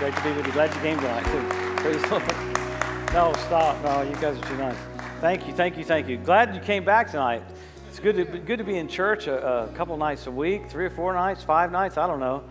[0.00, 0.52] Great to be with you.
[0.52, 1.82] Glad you came tonight, too.
[1.82, 3.12] Praise the Lord.
[3.12, 3.84] No, stop.
[3.84, 4.76] No, you guys are too nice.
[5.20, 6.16] Thank you, thank you, thank you.
[6.16, 7.42] Glad you came back tonight.
[7.86, 10.86] It's good to, good to be in church a, a couple nights a week, three
[10.86, 12.44] or four nights, five nights, I don't know.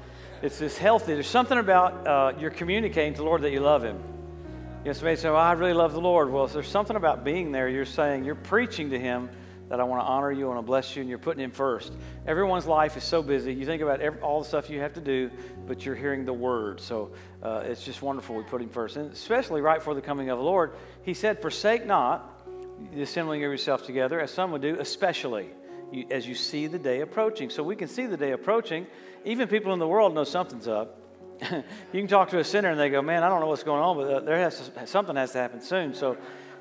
[0.43, 1.15] It's just healthy.
[1.15, 3.97] There's something about uh, you're communicating to the Lord that you love Him.
[4.83, 6.31] You know, somebody say, well, I really love the Lord.
[6.31, 9.27] Well, there's something about being there, you're saying, you're preaching to Him
[9.69, 11.51] that I want to honor you, I want to bless you, and you're putting Him
[11.51, 11.93] first.
[12.25, 13.53] Everyone's life is so busy.
[13.53, 15.29] You think about every, all the stuff you have to do,
[15.67, 16.81] but you're hearing the Word.
[16.81, 17.11] So
[17.43, 18.97] uh, it's just wonderful we put Him first.
[18.97, 20.73] And especially right before the coming of the Lord,
[21.03, 22.35] He said, Forsake not
[22.93, 25.49] the assembling of yourself together, as some would do, especially
[26.11, 27.49] as you see the day approaching.
[27.49, 28.87] So we can see the day approaching.
[29.25, 30.95] Even people in the world know something's up.
[31.41, 33.81] you can talk to a sinner and they go, "Man, I don't know what's going
[33.81, 36.17] on, but uh, there has to, something has to happen soon." So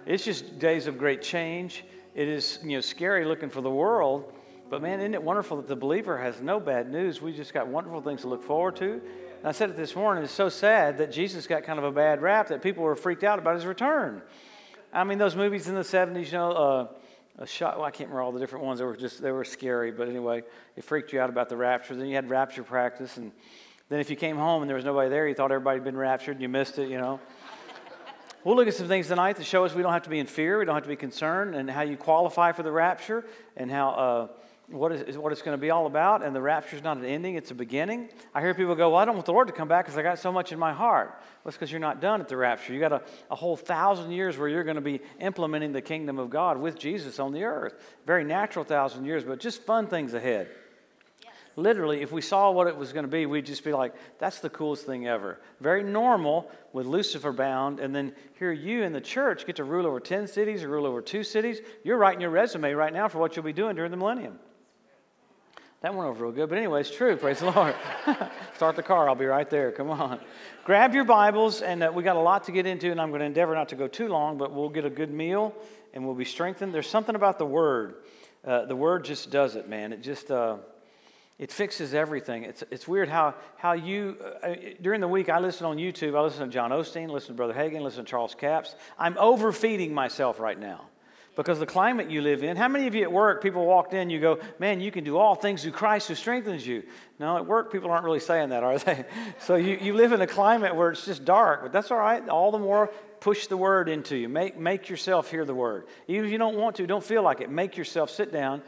[0.06, 1.84] it's just days of great change.
[2.18, 4.32] It is you know scary looking for the world,
[4.68, 7.22] but man, isn't it wonderful that the believer has no bad news?
[7.22, 8.94] We just got wonderful things to look forward to.
[8.94, 10.24] And I said it this morning.
[10.24, 13.22] It's so sad that Jesus got kind of a bad rap that people were freaked
[13.22, 14.20] out about his return.
[14.92, 16.50] I mean, those movies in the '70s, you know.
[16.50, 16.86] Uh,
[17.40, 17.76] a shot.
[17.76, 18.80] Well, I can't remember all the different ones.
[18.80, 20.42] They were just they were scary, but anyway,
[20.74, 21.94] it freaked you out about the rapture.
[21.94, 23.30] Then you had rapture practice, and
[23.90, 25.96] then if you came home and there was nobody there, you thought everybody had been
[25.96, 26.88] raptured, and you missed it.
[26.88, 27.20] You know.
[28.44, 30.26] We'll look at some things tonight that show us we don't have to be in
[30.26, 33.24] fear, we don't have to be concerned, and how you qualify for the rapture,
[33.56, 33.90] and how.
[33.90, 34.28] Uh,
[34.70, 37.04] what is what it's going to be all about, and the rapture is not an
[37.04, 38.10] ending; it's a beginning.
[38.34, 40.02] I hear people go, "Well, I don't want the Lord to come back because I
[40.02, 42.74] got so much in my heart." Well, it's because you're not done at the rapture.
[42.74, 46.18] You got a, a whole thousand years where you're going to be implementing the kingdom
[46.18, 47.82] of God with Jesus on the earth.
[48.06, 50.48] Very natural thousand years, but just fun things ahead.
[51.58, 54.38] Literally, if we saw what it was going to be, we'd just be like, "That's
[54.38, 59.00] the coolest thing ever." Very normal with Lucifer bound, and then here you in the
[59.00, 61.60] church get to rule over ten cities or rule over two cities.
[61.82, 64.38] You're writing your resume right now for what you'll be doing during the millennium.
[65.80, 66.48] That went over real good.
[66.48, 67.16] But anyway, it's true.
[67.16, 67.74] Praise the Lord.
[68.54, 69.08] Start the car.
[69.08, 69.72] I'll be right there.
[69.72, 70.20] Come on.
[70.64, 73.18] Grab your Bibles, and uh, we got a lot to get into, and I'm going
[73.18, 75.56] to endeavor not to go too long, but we'll get a good meal
[75.92, 76.72] and we'll be strengthened.
[76.72, 77.96] There's something about the Word.
[78.44, 79.92] Uh, the Word just does it, man.
[79.92, 80.30] It just.
[80.30, 80.58] Uh,
[81.38, 82.42] it fixes everything.
[82.42, 86.16] It's, it's weird how, how you, uh, during the week, I listen on YouTube.
[86.16, 88.74] I listen to John Osteen, listen to Brother Hagin, listen to Charles Capps.
[88.98, 90.86] I'm overfeeding myself right now
[91.36, 92.56] because the climate you live in.
[92.56, 95.16] How many of you at work, people walked in, you go, man, you can do
[95.16, 96.82] all things through Christ who strengthens you.
[97.20, 99.04] No, at work, people aren't really saying that, are they?
[99.38, 102.28] So you, you live in a climate where it's just dark, but that's all right.
[102.28, 104.28] All the more push the word into you.
[104.28, 105.86] Make, make yourself hear the word.
[106.08, 107.48] Even if you don't want to, don't feel like it.
[107.48, 108.60] Make yourself sit down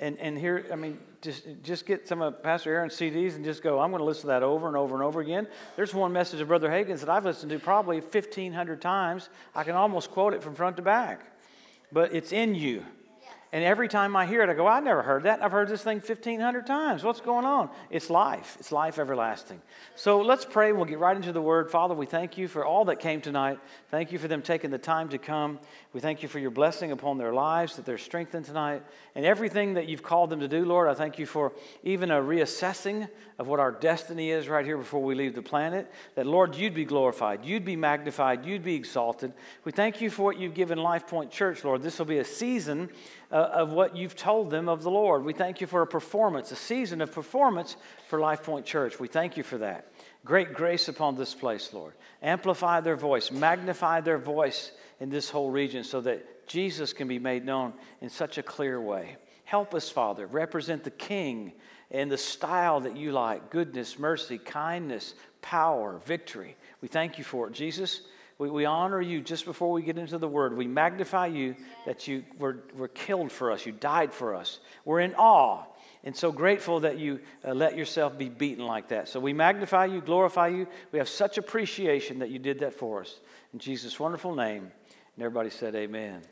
[0.00, 3.62] and, and hear, I mean, just, just get some of Pastor Aaron's CDs and just
[3.62, 5.46] go, I'm going to listen to that over and over and over again.
[5.76, 9.28] There's one message of Brother Hagin's that I've listened to probably 1,500 times.
[9.54, 11.36] I can almost quote it from front to back
[11.92, 12.84] but it's in you.
[13.52, 15.42] And every time I hear it, I go, I never heard that.
[15.42, 17.04] I've heard this thing 1,500 times.
[17.04, 17.70] What's going on?
[17.90, 18.56] It's life.
[18.58, 19.62] It's life everlasting.
[19.94, 20.72] So let's pray.
[20.72, 21.70] We'll get right into the word.
[21.70, 23.60] Father, we thank you for all that came tonight.
[23.90, 25.60] Thank you for them taking the time to come.
[25.92, 28.82] We thank you for your blessing upon their lives, that they're strengthened tonight.
[29.14, 31.52] And everything that you've called them to do, Lord, I thank you for
[31.84, 33.08] even a reassessing
[33.38, 35.90] of what our destiny is right here before we leave the planet.
[36.14, 39.32] That, Lord, you'd be glorified, you'd be magnified, you'd be exalted.
[39.64, 41.82] We thank you for what you've given Life Point Church, Lord.
[41.82, 42.90] This will be a season
[43.32, 45.24] Uh, of what you've told them of the Lord.
[45.24, 47.76] We thank you for a performance, a season of performance
[48.06, 49.00] for Life Point Church.
[49.00, 49.90] We thank you for that.
[50.24, 51.94] Great grace upon this place, Lord.
[52.22, 54.70] Amplify their voice, magnify their voice
[55.00, 58.80] in this whole region so that Jesus can be made known in such a clear
[58.80, 59.16] way.
[59.44, 61.52] Help us, Father, represent the King
[61.90, 66.56] in the style that you like goodness, mercy, kindness, power, victory.
[66.80, 67.52] We thank you for it.
[67.52, 68.02] Jesus,
[68.38, 70.56] we, we honor you just before we get into the word.
[70.56, 74.60] We magnify you that you were, were killed for us, you died for us.
[74.84, 75.64] We're in awe
[76.06, 79.08] and so grateful that you uh, let yourself be beaten like that.
[79.08, 80.68] So we magnify you, glorify you.
[80.92, 83.18] We have such appreciation that you did that for us.
[83.52, 84.70] In Jesus' wonderful name.
[85.16, 86.22] And everybody said, Amen.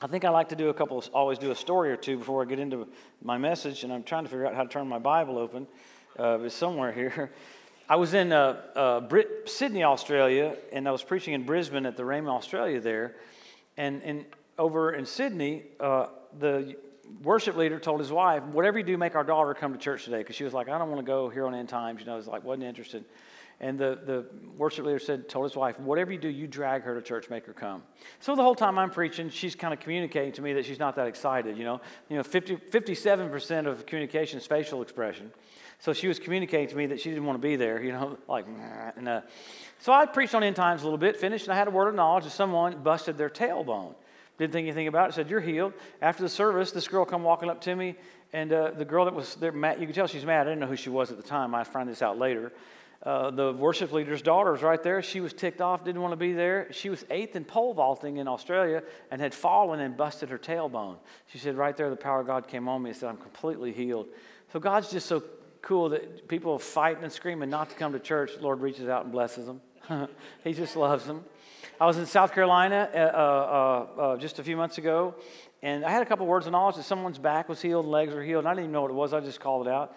[0.00, 2.18] I think I like to do a couple, of, always do a story or two
[2.18, 2.88] before I get into
[3.22, 5.66] my message, and I'm trying to figure out how to turn my Bible open.
[6.18, 7.32] Uh, it's somewhere here.
[7.88, 11.96] I was in uh, uh, Brit- Sydney, Australia, and I was preaching in Brisbane at
[11.96, 13.14] the Rhema Australia there.
[13.76, 14.24] And, and
[14.58, 16.06] over in Sydney, uh,
[16.38, 16.76] the
[17.22, 20.18] worship leader told his wife, "Whatever you do, make our daughter come to church today,"
[20.18, 22.14] because she was like, "I don't want to go here on end times." You know,
[22.14, 23.04] I was like, wasn't interested.
[23.60, 24.26] And the, the
[24.58, 27.46] worship leader said, told his wife, whatever you do, you drag her to church, make
[27.46, 27.82] her come.
[28.20, 30.94] So the whole time I'm preaching, she's kind of communicating to me that she's not
[30.96, 31.56] that excited.
[31.56, 31.80] You know,
[32.10, 35.32] you know 50, 57% of communication is facial expression.
[35.78, 38.18] So she was communicating to me that she didn't want to be there, you know,
[38.28, 38.46] like,
[38.96, 39.20] and, uh,
[39.78, 41.88] so I preached on end times a little bit, finished, and I had a word
[41.88, 43.94] of knowledge that someone busted their tailbone.
[44.38, 45.14] Didn't think anything about it.
[45.14, 45.72] Said, You're healed.
[46.02, 47.96] After the service, this girl come walking up to me,
[48.32, 50.46] and uh, the girl that was there, Matt, you could tell she's mad.
[50.46, 51.54] I didn't know who she was at the time.
[51.54, 52.52] I find this out later.
[53.02, 55.00] uh, the worship leader's daughter was right there.
[55.02, 56.72] She was ticked off, didn't want to be there.
[56.72, 60.96] She was eighth in pole vaulting in Australia and had fallen and busted her tailbone.
[61.28, 63.72] She said, right there, the power of God came on me and said, I'm completely
[63.72, 64.08] healed.
[64.52, 65.22] So God's just so
[65.66, 68.88] cool that people are fighting and screaming not to come to church, the Lord reaches
[68.88, 69.60] out and blesses them.
[70.44, 71.24] he just loves them.
[71.80, 75.16] I was in South Carolina uh, uh, uh, just a few months ago,
[75.62, 78.22] and I had a couple words of knowledge that someone's back was healed, legs were
[78.22, 79.12] healed, and I didn't even know what it was.
[79.12, 79.96] I just called it out.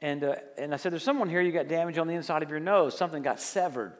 [0.00, 2.48] And, uh, and I said, There's someone here, you got damage on the inside of
[2.48, 2.96] your nose.
[2.96, 3.92] Something got severed.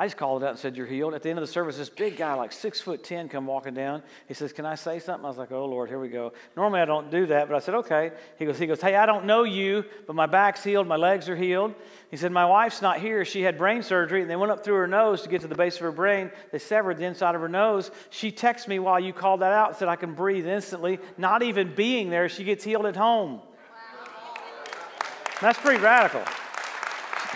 [0.00, 1.14] I just called it out and said, You're healed.
[1.14, 3.74] At the end of the service, this big guy, like six foot ten, come walking
[3.74, 4.04] down.
[4.28, 5.24] He says, Can I say something?
[5.24, 6.32] I was like, Oh Lord, here we go.
[6.56, 8.12] Normally I don't do that, but I said, Okay.
[8.38, 11.28] He goes, he goes, Hey, I don't know you, but my back's healed, my legs
[11.28, 11.74] are healed.
[12.12, 13.24] He said, My wife's not here.
[13.24, 15.56] She had brain surgery, and they went up through her nose to get to the
[15.56, 16.30] base of her brain.
[16.52, 17.90] They severed the inside of her nose.
[18.10, 21.00] She texted me while you called that out, said I can breathe instantly.
[21.16, 23.40] Not even being there, she gets healed at home.
[25.40, 26.22] That's pretty radical.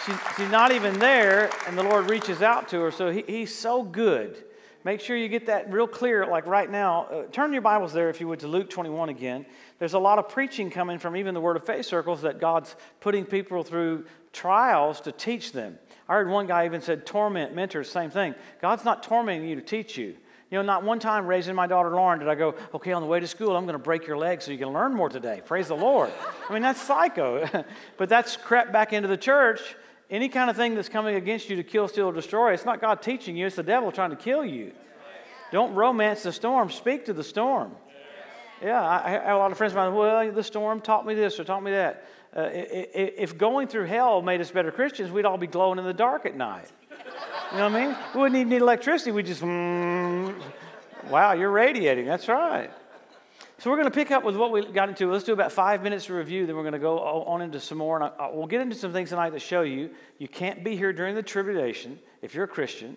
[0.06, 2.90] She, she's not even there, and the Lord reaches out to her.
[2.90, 4.42] So he, He's so good.
[4.84, 7.04] Make sure you get that real clear, like right now.
[7.04, 9.46] Uh, turn your Bibles there, if you would, to Luke 21 again.
[9.78, 12.74] There's a lot of preaching coming from even the Word of Faith circles that God's
[12.98, 15.78] putting people through trials to teach them.
[16.08, 18.34] I heard one guy even said, torment, mentors, same thing.
[18.60, 20.16] God's not tormenting you to teach you.
[20.50, 23.08] You know, not one time raising my daughter Lauren did I go, okay, on the
[23.08, 25.40] way to school, I'm going to break your leg so you can learn more today.
[25.46, 26.10] Praise the Lord.
[26.48, 27.48] I mean, that's psycho.
[27.96, 29.60] but that's crept back into the church.
[30.12, 32.82] Any kind of thing that's coming against you to kill, steal, or destroy, it's not
[32.82, 34.72] God teaching you, it's the devil trying to kill you.
[35.50, 37.72] Don't romance the storm, speak to the storm.
[38.62, 41.40] Yeah, I, have a lot of friends of mine, well, the storm taught me this
[41.40, 42.04] or taught me that.
[42.36, 45.94] Uh, if going through hell made us better Christians, we'd all be glowing in the
[45.94, 46.70] dark at night.
[47.50, 47.96] You know what I mean?
[48.14, 49.12] We wouldn't even need electricity.
[49.12, 50.34] We just, mm,
[51.08, 52.04] wow, you're radiating.
[52.04, 52.70] That's right.
[53.62, 55.08] So we're going to pick up with what we got into.
[55.08, 57.78] Let's do about five minutes of review, then we're going to go on into some
[57.78, 57.94] more.
[57.94, 60.92] And I, we'll get into some things tonight that show you you can't be here
[60.92, 62.96] during the tribulation if you're a Christian.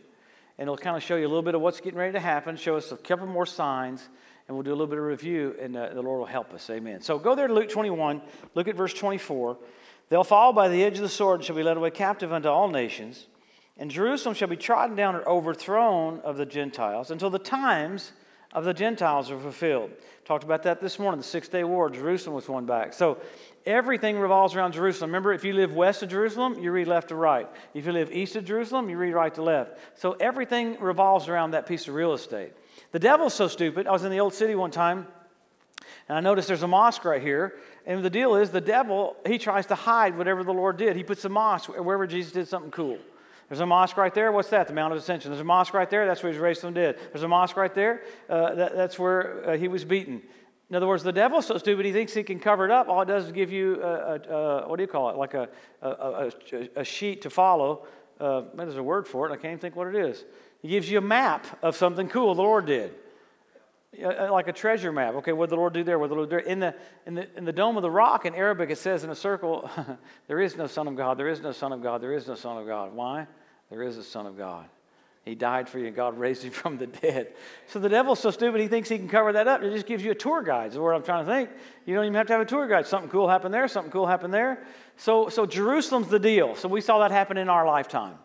[0.57, 2.57] And it'll kind of show you a little bit of what's getting ready to happen,
[2.57, 4.09] show us a couple more signs,
[4.47, 6.67] and we'll do a little bit of review, and uh, the Lord will help us.
[6.71, 6.99] Amen.
[6.99, 8.23] So go there to Luke 21,
[8.55, 9.57] look at verse 24.
[10.09, 12.49] They'll fall by the edge of the sword and shall be led away captive unto
[12.49, 13.27] all nations.
[13.77, 18.13] And Jerusalem shall be trodden down or overthrown of the Gentiles until the times
[18.55, 19.91] of the Gentiles are fulfilled.
[20.23, 21.19] Talked about that this morning.
[21.19, 22.93] The Six Day War, Jerusalem was won back.
[22.93, 23.19] So
[23.65, 25.09] everything revolves around Jerusalem.
[25.09, 27.49] Remember, if you live west of Jerusalem, you read left to right.
[27.73, 29.77] If you live east of Jerusalem, you read right to left.
[29.95, 32.53] So everything revolves around that piece of real estate.
[32.93, 33.87] The devil's so stupid.
[33.87, 35.05] I was in the old city one time,
[36.07, 37.55] and I noticed there's a mosque right here.
[37.85, 40.95] And the deal is, the devil, he tries to hide whatever the Lord did.
[40.95, 42.99] He puts a mosque wherever Jesus did something cool.
[43.49, 44.31] There's a mosque right there.
[44.31, 44.67] What's that?
[44.67, 45.31] The Mount of Ascension.
[45.31, 46.07] There's a mosque right there.
[46.07, 46.99] That's where he was raised from the dead.
[47.11, 48.03] There's a mosque right there.
[48.29, 50.21] Uh, that, that's where uh, he was beaten.
[50.69, 52.89] In other words, the devil's so stupid he thinks he can cover it up.
[52.89, 55.15] All it does is give you a, a, a what do you call it?
[55.15, 55.47] Like a,
[56.75, 57.85] a sheet to follow.
[58.19, 59.31] Uh, there's a word for it.
[59.31, 60.25] I can't even think what it is.
[60.61, 62.95] He gives you a map of something cool the Lord did.
[64.03, 65.15] Uh, like a treasure map.
[65.15, 65.97] Okay, what did the Lord do there?
[65.99, 66.37] What did the Lord do?
[66.37, 66.75] In the,
[67.05, 69.69] in, the, in the dome of the rock in Arabic, it says in a circle,
[70.27, 72.35] there is no Son of God, there is no Son of God, there is no
[72.35, 72.93] Son of God.
[72.93, 73.27] Why?
[73.69, 74.65] There is a Son of God.
[75.23, 77.33] He died for you, and God raised him from the dead.
[77.67, 79.63] So the devil's so stupid, he thinks he can cover that up.
[79.63, 81.49] It just gives you a tour guide, is what I'm trying to think.
[81.85, 82.85] You don't even have to have a tour guide.
[82.87, 84.63] Something cool happened there, something cool happened there.
[84.97, 86.55] So, so Jerusalem's the deal.
[86.55, 88.15] So we saw that happen in our lifetime.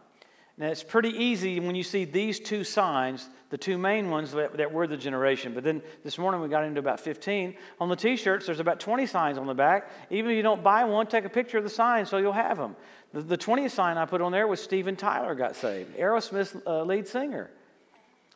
[0.59, 4.57] Now, it's pretty easy when you see these two signs, the two main ones that,
[4.57, 5.53] that were the generation.
[5.55, 7.55] But then this morning we got into about 15.
[7.81, 9.91] On the t shirts, there's about 20 signs on the back.
[10.09, 12.57] Even if you don't buy one, take a picture of the sign so you'll have
[12.57, 12.77] them.
[13.13, 16.85] The, the 20th sign I put on there was Steven Tyler got saved, Aerosmith's uh,
[16.85, 17.51] lead singer.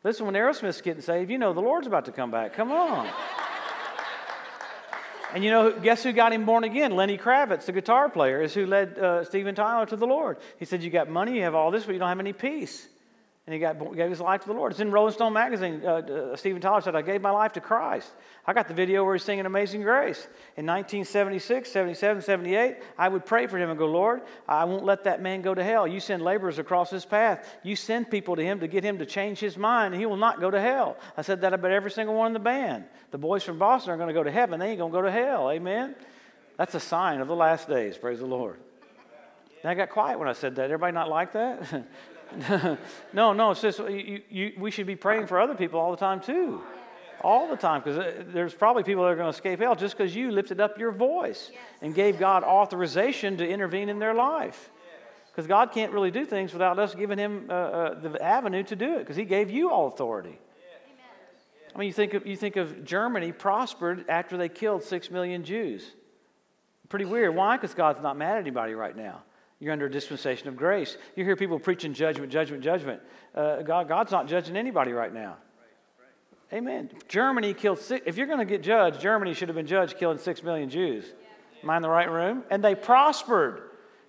[0.03, 2.53] Listen, when Aerosmith's getting saved, you know the Lord's about to come back.
[2.53, 3.09] Come on.
[5.33, 6.95] And you know, guess who got him born again?
[6.95, 10.39] Lenny Kravitz, the guitar player, is who led uh, Steven Tyler to the Lord.
[10.59, 12.87] He said, You got money, you have all this, but you don't have any peace
[13.47, 14.73] and he got, gave his life to the Lord.
[14.73, 15.83] It's in Rolling Stone magazine.
[15.85, 18.11] Uh, uh, Steven Tyler said, I gave my life to Christ.
[18.47, 20.27] I got the video where he's singing Amazing Grace.
[20.57, 25.05] In 1976, 77, 78, I would pray for him and go, Lord, I won't let
[25.05, 25.87] that man go to hell.
[25.87, 27.47] You send laborers across his path.
[27.63, 30.17] You send people to him to get him to change his mind, and he will
[30.17, 30.97] not go to hell.
[31.15, 32.85] I said that about every single one in the band.
[33.11, 34.59] The boys from Boston are going to go to heaven.
[34.59, 35.51] They ain't going to go to hell.
[35.51, 35.95] Amen?
[36.57, 37.99] That's a sign of the last days.
[37.99, 38.57] Praise the Lord.
[39.63, 40.65] And I got quiet when I said that.
[40.65, 41.87] Everybody not like that?
[43.13, 46.21] no, no, it's you, you, we should be praying for other people all the time
[46.21, 46.61] too.
[47.21, 49.97] All the time, because uh, there's probably people that are going to escape hell just
[49.97, 51.51] because you lifted up your voice
[51.81, 54.71] and gave God authorization to intervene in their life.
[55.31, 58.77] Because God can't really do things without us giving Him uh, uh, the avenue to
[58.77, 60.39] do it, because He gave you all authority.
[61.75, 65.45] I mean, you think, of, you think of Germany prospered after they killed six million
[65.45, 65.91] Jews.
[66.89, 67.35] Pretty weird.
[67.35, 67.57] Why?
[67.57, 69.23] Because God's not mad at anybody right now.
[69.61, 70.97] You're under a dispensation of grace.
[71.17, 73.01] You hear people preaching judgment, judgment, judgment.
[73.35, 75.37] Uh, God, God's not judging anybody right now.
[76.53, 76.91] Amen.
[77.09, 80.19] Germany killed six, if you're going to get judged, Germany should have been judged killing
[80.19, 81.05] six million Jews.
[81.63, 82.45] Am I in the right room?
[82.51, 83.63] And they prospered.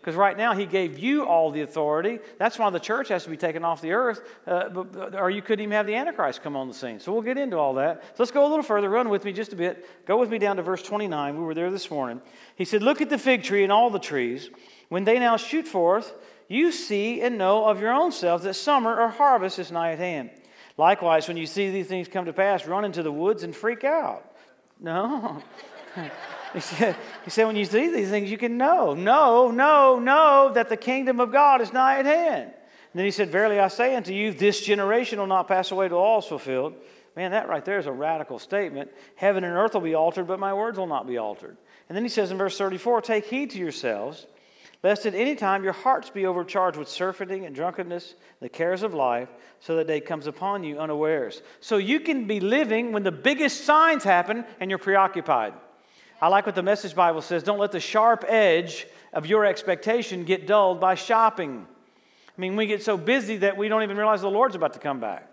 [0.05, 2.19] Because right now, he gave you all the authority.
[2.37, 4.83] That's why the church has to be taken off the earth, uh,
[5.15, 6.99] or you couldn't even have the Antichrist come on the scene.
[6.99, 8.03] So we'll get into all that.
[8.09, 8.87] So let's go a little further.
[8.87, 10.05] Run with me just a bit.
[10.05, 11.35] Go with me down to verse 29.
[11.39, 12.21] We were there this morning.
[12.55, 14.51] He said, Look at the fig tree and all the trees.
[14.89, 16.13] When they now shoot forth,
[16.47, 19.99] you see and know of your own selves that summer or harvest is nigh at
[19.99, 20.29] hand.
[20.77, 23.83] Likewise, when you see these things come to pass, run into the woods and freak
[23.83, 24.31] out.
[24.79, 25.41] No.
[26.55, 30.51] He said, he said, when you see these things, you can know, know, know, know
[30.53, 32.43] that the kingdom of God is nigh at hand.
[32.45, 32.53] And
[32.93, 35.97] then he said, Verily I say unto you, this generation will not pass away till
[35.97, 36.75] all is fulfilled.
[37.17, 38.89] Man, that right there is a radical statement.
[39.17, 41.57] Heaven and earth will be altered, but my words will not be altered.
[41.89, 44.25] And then he says in verse 34, Take heed to yourselves,
[44.83, 48.93] lest at any time your hearts be overcharged with surfeiting and drunkenness, the cares of
[48.93, 49.29] life,
[49.59, 51.41] so that day comes upon you unawares.
[51.59, 55.53] So you can be living when the biggest signs happen and you're preoccupied.
[56.21, 60.23] I like what the Message Bible says don't let the sharp edge of your expectation
[60.23, 61.67] get dulled by shopping.
[62.37, 64.79] I mean, we get so busy that we don't even realize the Lord's about to
[64.79, 65.29] come back.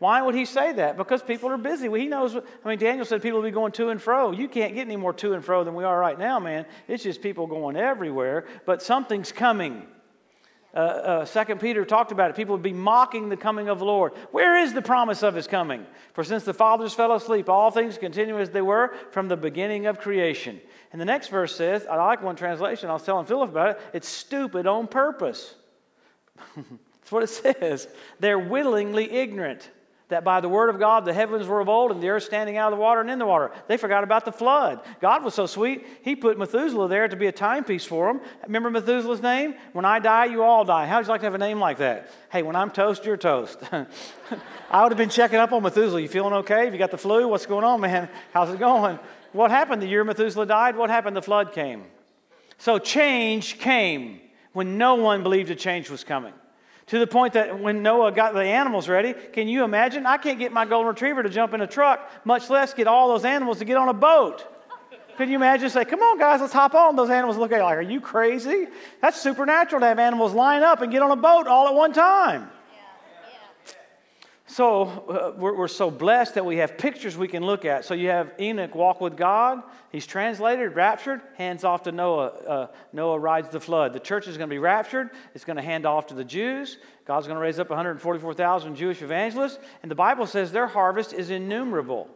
[0.00, 0.96] Why would he say that?
[0.96, 1.88] Because people are busy.
[1.88, 2.36] Well, he knows.
[2.36, 4.32] I mean, Daniel said people will be going to and fro.
[4.32, 6.66] You can't get any more to and fro than we are right now, man.
[6.88, 8.46] It's just people going everywhere.
[8.66, 9.86] But something's coming.
[10.74, 12.36] Uh, uh, Second Peter talked about it.
[12.36, 14.12] People would be mocking the coming of the Lord.
[14.32, 15.86] Where is the promise of his coming?
[16.14, 19.86] For since the fathers fell asleep, all things continue as they were from the beginning
[19.86, 20.60] of creation.
[20.90, 22.90] And the next verse says, I like one translation.
[22.90, 23.80] I was telling Philip about it.
[23.92, 25.54] It's stupid on purpose.
[26.56, 27.86] That's what it says.
[28.18, 29.70] They're willingly ignorant
[30.08, 32.56] that by the word of God the heavens were of old and the earth standing
[32.56, 33.50] out of the water and in the water.
[33.68, 34.80] They forgot about the flood.
[35.00, 38.20] God was so sweet, he put Methuselah there to be a timepiece for them.
[38.44, 39.54] Remember Methuselah's name?
[39.72, 40.86] When I die, you all die.
[40.86, 42.10] How'd you like to have a name like that?
[42.30, 43.58] Hey, when I'm toast, you're toast.
[44.70, 46.00] I would have been checking up on Methuselah.
[46.00, 46.66] You feeling okay?
[46.66, 47.26] Have you got the flu?
[47.28, 48.08] What's going on, man?
[48.32, 48.98] How's it going?
[49.32, 50.76] What happened the year Methuselah died?
[50.76, 51.16] What happened?
[51.16, 51.84] The flood came.
[52.58, 54.20] So change came
[54.52, 56.32] when no one believed a change was coming
[56.86, 60.06] to the point that when Noah got the animals ready, can you imagine?
[60.06, 63.08] I can't get my golden retriever to jump in a truck, much less get all
[63.08, 64.46] those animals to get on a boat.
[65.16, 65.70] Can you imagine?
[65.70, 66.96] Say, come on, guys, let's hop on.
[66.96, 68.66] Those animals look at you like, are you crazy?
[69.00, 71.92] That's supernatural to have animals line up and get on a boat all at one
[71.92, 72.50] time.
[74.54, 77.84] So uh, we're, we're, so blessed that we have pictures we can look at.
[77.84, 79.64] So you have Enoch walk with God.
[79.90, 82.26] He's translated, raptured, hands off to Noah.
[82.28, 83.92] Uh, Noah rides the flood.
[83.92, 85.10] The church is going to be raptured.
[85.34, 86.78] It's going to hand off to the Jews.
[87.04, 89.58] God's going to raise up 144,000 Jewish evangelists.
[89.82, 92.08] And the Bible says their harvest is innumerable.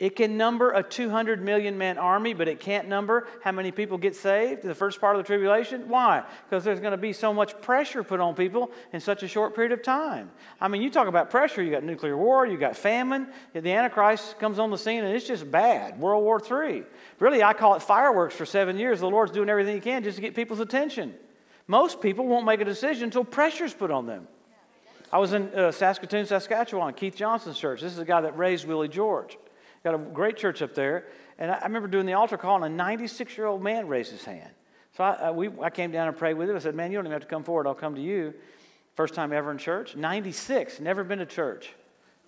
[0.00, 3.96] It can number a 200 million man army, but it can't number how many people
[3.96, 5.88] get saved in the first part of the tribulation.
[5.88, 6.24] Why?
[6.44, 9.54] Because there's going to be so much pressure put on people in such a short
[9.54, 10.32] period of time.
[10.60, 14.40] I mean, you talk about pressure, you got nuclear war, you got famine, the Antichrist
[14.40, 16.00] comes on the scene, and it's just bad.
[16.00, 16.82] World War III.
[17.20, 18.98] Really, I call it fireworks for seven years.
[18.98, 21.14] The Lord's doing everything He can just to get people's attention.
[21.68, 24.26] Most people won't make a decision until pressure's put on them.
[25.12, 27.80] I was in uh, Saskatoon, Saskatchewan, Keith Johnson's church.
[27.80, 29.38] This is the guy that raised Willie George.
[29.84, 31.04] Got a great church up there.
[31.38, 34.24] And I, remember doing the altar call, and a 96 year old man raised his
[34.24, 34.50] hand.
[34.96, 36.56] So I, I, we, I came down and prayed with him.
[36.56, 37.66] I said, Man, you don't even have to come forward.
[37.66, 38.34] I'll come to you.
[38.94, 39.96] First time ever in church.
[39.96, 41.72] 96, never been to church.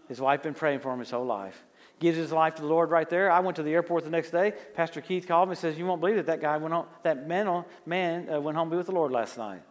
[0.08, 1.64] His wife been praying for him his whole life.
[1.98, 3.30] Gives his life to the Lord right there.
[3.30, 4.52] I went to the airport the next day.
[4.74, 6.86] Pastor Keith called me and says, You won't believe that that guy went on.
[7.04, 9.62] that man, man uh, went home to be with the Lord last night.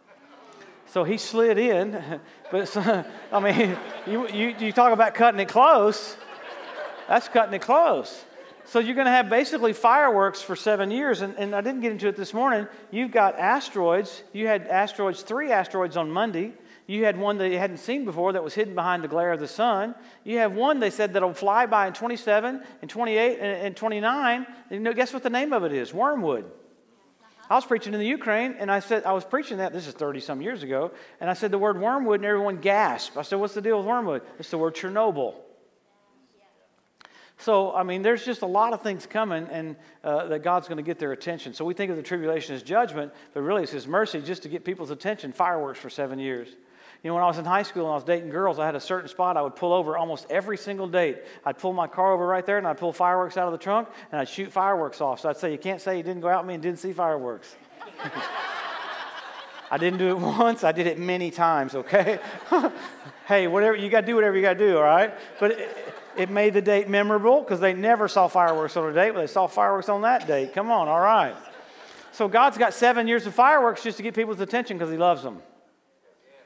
[0.86, 2.20] So he slid in.
[2.50, 2.76] but
[3.32, 3.76] I mean,
[4.06, 6.16] you, you, you talk about cutting it close.
[7.08, 8.24] That's cutting it close.
[8.66, 11.20] So you're going to have basically fireworks for seven years.
[11.20, 12.66] And, and I didn't get into it this morning.
[12.90, 14.22] You've got asteroids.
[14.32, 16.52] You had asteroids, three asteroids on Monday.
[16.88, 19.40] You had one that you hadn't seen before that was hidden behind the glare of
[19.40, 19.94] the sun.
[20.24, 24.46] You have one they said that'll fly by in 27 and 28 and, and 29.
[24.70, 25.94] You know, guess what the name of it is?
[25.94, 26.50] Wormwood.
[27.48, 29.94] I was preaching in the Ukraine, and I said, I was preaching that, this is
[29.94, 33.16] 30 some years ago, and I said the word wormwood, and everyone gasped.
[33.16, 34.22] I said, What's the deal with wormwood?
[34.40, 35.34] It's the word Chernobyl.
[37.38, 40.78] So, I mean, there's just a lot of things coming and uh, that God's going
[40.78, 41.52] to get their attention.
[41.52, 44.48] So we think of the tribulation as judgment, but really it's His mercy just to
[44.48, 45.32] get people's attention.
[45.32, 46.48] Fireworks for seven years.
[47.02, 48.74] You know, when I was in high school and I was dating girls, I had
[48.74, 51.18] a certain spot I would pull over almost every single date.
[51.44, 53.88] I'd pull my car over right there and I'd pull fireworks out of the trunk
[54.10, 55.20] and I'd shoot fireworks off.
[55.20, 56.92] So I'd say, You can't say you didn't go out with me and didn't see
[56.94, 57.54] fireworks.
[59.70, 62.18] I didn't do it once, I did it many times, okay?
[63.26, 65.12] hey, whatever, you got to do whatever you got to do, all right?
[65.38, 65.50] But.
[65.52, 69.20] It, it made the date memorable because they never saw fireworks on a date, but
[69.20, 70.52] they saw fireworks on that date.
[70.54, 71.34] Come on, all right.
[72.12, 75.22] So God's got seven years of fireworks just to get people's attention because He loves
[75.22, 75.42] them.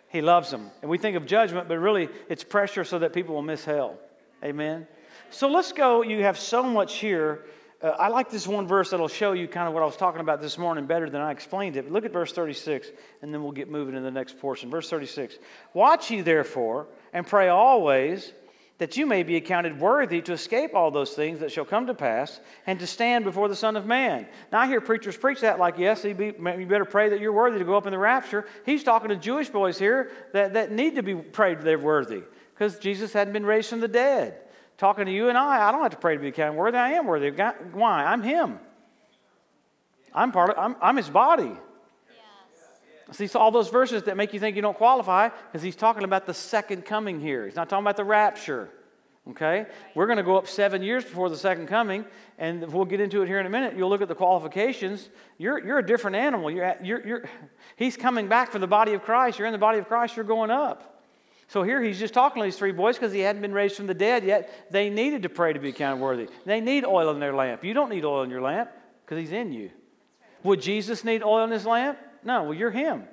[0.08, 0.70] He loves them.
[0.82, 3.96] And we think of judgment, but really it's pressure so that people will miss hell.
[4.42, 4.88] Amen.
[5.30, 6.02] So let's go.
[6.02, 7.44] You have so much here.
[7.80, 10.20] Uh, I like this one verse that'll show you kind of what I was talking
[10.20, 11.84] about this morning better than I explained it.
[11.84, 12.88] But look at verse 36,
[13.22, 14.70] and then we'll get moving in the next portion.
[14.70, 15.38] Verse 36
[15.72, 18.32] Watch ye therefore, and pray always
[18.80, 21.92] that you may be accounted worthy to escape all those things that shall come to
[21.92, 24.26] pass and to stand before the Son of Man.
[24.50, 27.58] Now, I hear preachers preach that like, yes, be, you better pray that you're worthy
[27.58, 28.46] to go up in the rapture.
[28.64, 32.22] He's talking to Jewish boys here that, that need to be prayed they're worthy
[32.54, 34.38] because Jesus hadn't been raised from the dead.
[34.78, 36.78] Talking to you and I, I don't have to pray to be accounted worthy.
[36.78, 37.30] I am worthy.
[37.72, 38.06] Why?
[38.06, 38.58] I'm Him.
[40.14, 41.52] I'm part of, I'm, I'm His body.
[43.12, 46.04] See, so all those verses that make you think you don't qualify, because he's talking
[46.04, 47.44] about the second coming here.
[47.44, 48.70] He's not talking about the rapture.
[49.28, 49.66] Okay?
[49.94, 52.04] We're going to go up seven years before the second coming,
[52.38, 53.76] and we'll get into it here in a minute.
[53.76, 55.08] You'll look at the qualifications.
[55.38, 56.50] You're, you're a different animal.
[56.50, 57.28] You're, you're, you're,
[57.76, 59.38] he's coming back for the body of Christ.
[59.38, 60.86] You're in the body of Christ, you're going up.
[61.48, 63.88] So here he's just talking to these three boys because he hadn't been raised from
[63.88, 64.70] the dead yet.
[64.70, 66.28] They needed to pray to be counted worthy.
[66.46, 67.64] They need oil in their lamp.
[67.64, 68.70] You don't need oil in your lamp
[69.04, 69.70] because he's in you.
[70.44, 71.98] Would Jesus need oil in his lamp?
[72.24, 73.04] No, well, you're him.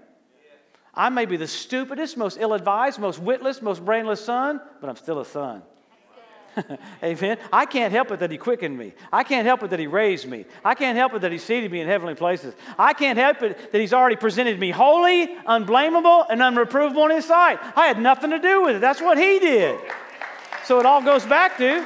[0.93, 4.95] I may be the stupidest, most ill advised, most witless, most brainless son, but I'm
[4.95, 5.61] still a son.
[7.03, 7.37] Amen.
[7.53, 8.93] I can't help it that He quickened me.
[9.13, 10.45] I can't help it that He raised me.
[10.65, 12.55] I can't help it that He seated me in heavenly places.
[12.79, 17.25] I can't help it that He's already presented me holy, unblameable, and unreprovable in His
[17.25, 17.59] sight.
[17.75, 18.79] I had nothing to do with it.
[18.79, 19.79] That's what He did.
[20.65, 21.85] So it all goes back to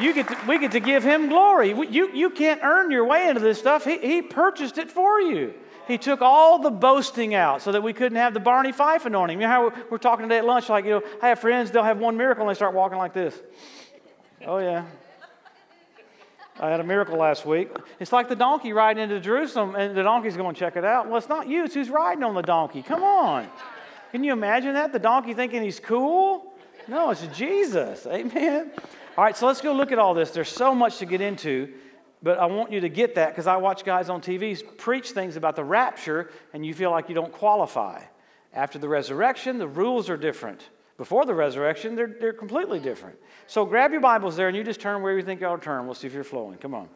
[0.00, 1.68] you get to, we get to give Him glory.
[1.68, 5.54] You, you can't earn your way into this stuff, He, he purchased it for you.
[5.86, 9.40] He took all the boasting out so that we couldn't have the Barney Fife anointing.
[9.40, 11.82] You know how we're, talking today at lunch, like, you know, I have friends, they'll
[11.82, 13.38] have one miracle and they start walking like this.
[14.46, 14.84] Oh, yeah.
[16.60, 17.70] I had a miracle last week.
[17.98, 21.08] It's like the donkey riding into Jerusalem and the donkey's going to check it out.
[21.08, 22.82] Well, it's not you, it's who's riding on the donkey.
[22.82, 23.48] Come on.
[24.12, 24.92] Can you imagine that?
[24.92, 26.52] The donkey thinking he's cool?
[26.86, 28.06] No, it's Jesus.
[28.06, 28.70] Amen.
[29.16, 30.30] All right, so let's go look at all this.
[30.30, 31.72] There's so much to get into.
[32.24, 35.36] But I want you to get that because I watch guys on TV preach things
[35.36, 38.02] about the rapture and you feel like you don't qualify.
[38.54, 40.62] After the resurrection, the rules are different.
[40.96, 43.18] Before the resurrection, they're, they're completely different.
[43.46, 45.62] So grab your Bibles there and you just turn where you think you ought to
[45.62, 45.84] turn.
[45.84, 46.56] We'll see if you're flowing.
[46.56, 46.88] Come on.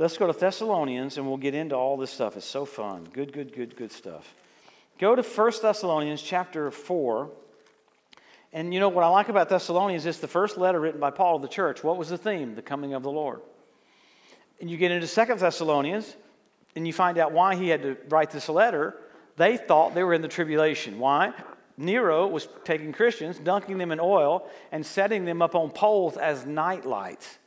[0.00, 2.36] Let's go to Thessalonians and we'll get into all this stuff.
[2.36, 3.06] It's so fun.
[3.12, 4.34] Good, good, good, good stuff.
[4.98, 7.30] Go to 1 Thessalonians chapter 4.
[8.52, 11.38] And you know what I like about Thessalonians is the first letter written by Paul
[11.38, 11.84] to the church.
[11.84, 12.56] What was the theme?
[12.56, 13.42] The coming of the Lord
[14.62, 16.16] and you get into Second Thessalonians,
[16.76, 18.96] and you find out why he had to write this letter.
[19.36, 21.00] They thought they were in the tribulation.
[21.00, 21.32] Why?
[21.76, 26.46] Nero was taking Christians, dunking them in oil, and setting them up on poles as
[26.46, 27.38] night lights.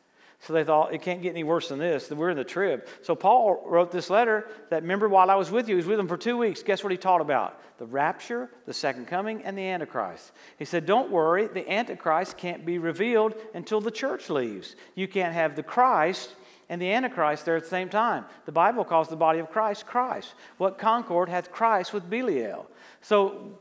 [0.41, 2.11] So they thought it can't get any worse than this.
[2.11, 2.85] We're in the trib.
[3.01, 5.97] So Paul wrote this letter that remember while I was with you, he was with
[5.97, 6.63] them for two weeks.
[6.63, 7.61] Guess what he taught about?
[7.77, 10.33] The rapture, the second coming, and the Antichrist.
[10.59, 14.75] He said, Don't worry, the Antichrist can't be revealed until the church leaves.
[14.95, 16.35] You can't have the Christ
[16.69, 18.25] and the Antichrist there at the same time.
[18.45, 20.33] The Bible calls the body of Christ Christ.
[20.57, 22.67] What concord hath Christ with Belial?
[23.01, 23.51] So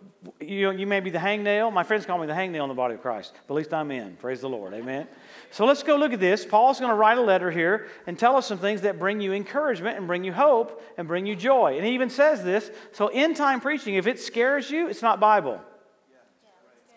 [0.40, 1.72] you, you may be the hangnail.
[1.72, 3.90] My friends call me the hangnail in the body of Christ, but at least I'm
[3.90, 4.16] in.
[4.16, 4.72] Praise the Lord.
[4.72, 5.06] Amen.
[5.50, 6.46] So let's go look at this.
[6.46, 9.32] Paul's going to write a letter here and tell us some things that bring you
[9.32, 11.76] encouragement and bring you hope and bring you joy.
[11.76, 12.70] And he even says this.
[12.92, 15.60] So end time preaching, if it scares you, it's not Bible.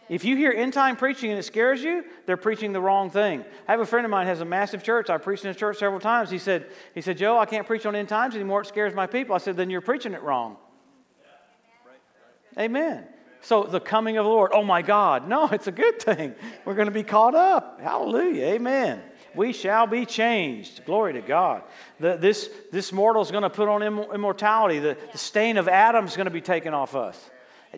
[0.09, 3.43] If you hear end time preaching and it scares you, they're preaching the wrong thing.
[3.67, 5.09] I have a friend of mine has a massive church.
[5.09, 6.29] I preached in his church several times.
[6.29, 8.61] He said, he said, Joe, I can't preach on end times anymore.
[8.61, 9.35] It scares my people.
[9.35, 10.57] I said, then you're preaching it wrong.
[12.57, 13.05] Amen.
[13.41, 15.27] So the coming of the Lord, oh my God.
[15.27, 16.33] No, it's a good thing.
[16.65, 17.81] We're going to be caught up.
[17.81, 18.45] Hallelujah.
[18.45, 19.01] Amen.
[19.35, 20.85] We shall be changed.
[20.85, 21.63] Glory to God.
[21.99, 24.79] The, this, this mortal is going to put on immortality.
[24.79, 27.29] The, the stain of Adam is going to be taken off us.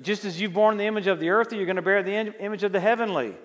[0.02, 2.64] Just as you've borne the image of the earthly, you're going to bear the image
[2.64, 3.36] of the heavenly.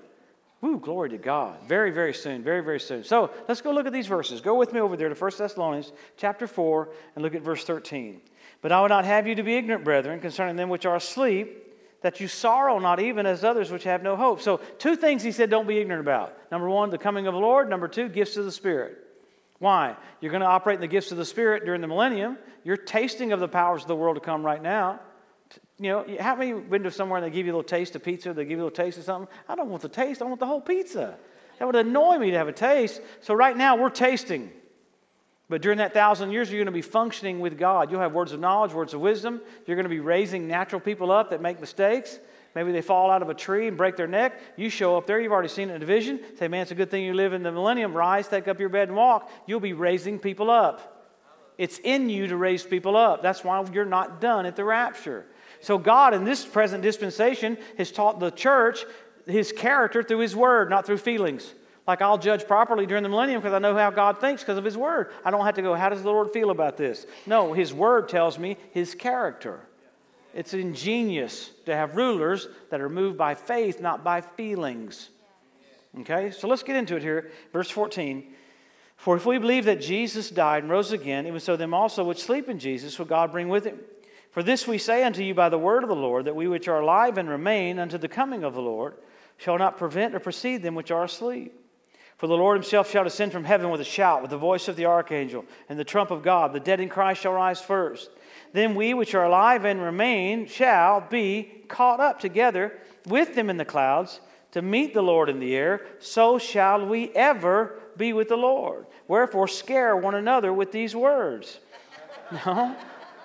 [0.60, 1.58] Woo, glory to God.
[1.66, 2.42] Very, very soon.
[2.42, 3.04] Very, very soon.
[3.04, 4.40] So let's go look at these verses.
[4.40, 8.20] Go with me over there to 1 Thessalonians chapter 4 and look at verse 13.
[8.62, 11.74] But I would not have you to be ignorant, brethren, concerning them which are asleep,
[12.00, 14.40] that you sorrow not even as others which have no hope.
[14.40, 16.34] So, two things he said don't be ignorant about.
[16.50, 17.68] Number one, the coming of the Lord.
[17.68, 18.96] Number two, gifts of the Spirit.
[19.58, 19.96] Why?
[20.20, 22.38] You're going to operate in the gifts of the Spirit during the millennium.
[22.64, 25.00] You're tasting of the powers of the world to come right now.
[25.84, 28.02] You know, how many been to somewhere and they give you a little taste of
[28.02, 28.32] pizza?
[28.32, 29.28] They give you a little taste of something.
[29.46, 30.22] I don't want the taste.
[30.22, 31.18] I want the whole pizza.
[31.58, 33.02] That would annoy me to have a taste.
[33.20, 34.50] So right now we're tasting.
[35.50, 37.90] But during that thousand years, you're going to be functioning with God.
[37.90, 39.42] You'll have words of knowledge, words of wisdom.
[39.66, 42.18] You're going to be raising natural people up that make mistakes.
[42.54, 44.40] Maybe they fall out of a tree and break their neck.
[44.56, 46.18] You show up there, you've already seen it in a vision.
[46.38, 47.92] Say, man, it's a good thing you live in the millennium.
[47.92, 49.30] Rise, take up your bed, and walk.
[49.46, 51.12] You'll be raising people up.
[51.58, 53.20] It's in you to raise people up.
[53.20, 55.26] That's why you're not done at the rapture.
[55.64, 58.84] So, God, in this present dispensation, has taught the church
[59.26, 61.54] his character through his word, not through feelings.
[61.86, 64.64] Like I'll judge properly during the millennium because I know how God thinks because of
[64.64, 65.10] his word.
[65.24, 67.06] I don't have to go, how does the Lord feel about this?
[67.24, 69.60] No, his word tells me his character.
[70.34, 75.08] It's ingenious to have rulers that are moved by faith, not by feelings.
[76.00, 77.30] Okay, so let's get into it here.
[77.54, 78.34] Verse 14.
[78.96, 82.22] For if we believe that Jesus died and rose again, even so them also which
[82.22, 83.78] sleep in Jesus will God bring with him.
[84.34, 86.66] For this we say unto you by the word of the Lord, that we which
[86.66, 88.94] are alive and remain unto the coming of the Lord
[89.36, 91.54] shall not prevent or precede them which are asleep.
[92.16, 94.74] For the Lord himself shall descend from heaven with a shout, with the voice of
[94.74, 96.52] the archangel, and the trump of God.
[96.52, 98.10] The dead in Christ shall rise first.
[98.52, 102.72] Then we which are alive and remain shall be caught up together
[103.06, 104.20] with them in the clouds
[104.50, 105.86] to meet the Lord in the air.
[106.00, 108.86] So shall we ever be with the Lord.
[109.06, 111.60] Wherefore, scare one another with these words.
[112.46, 112.74] No.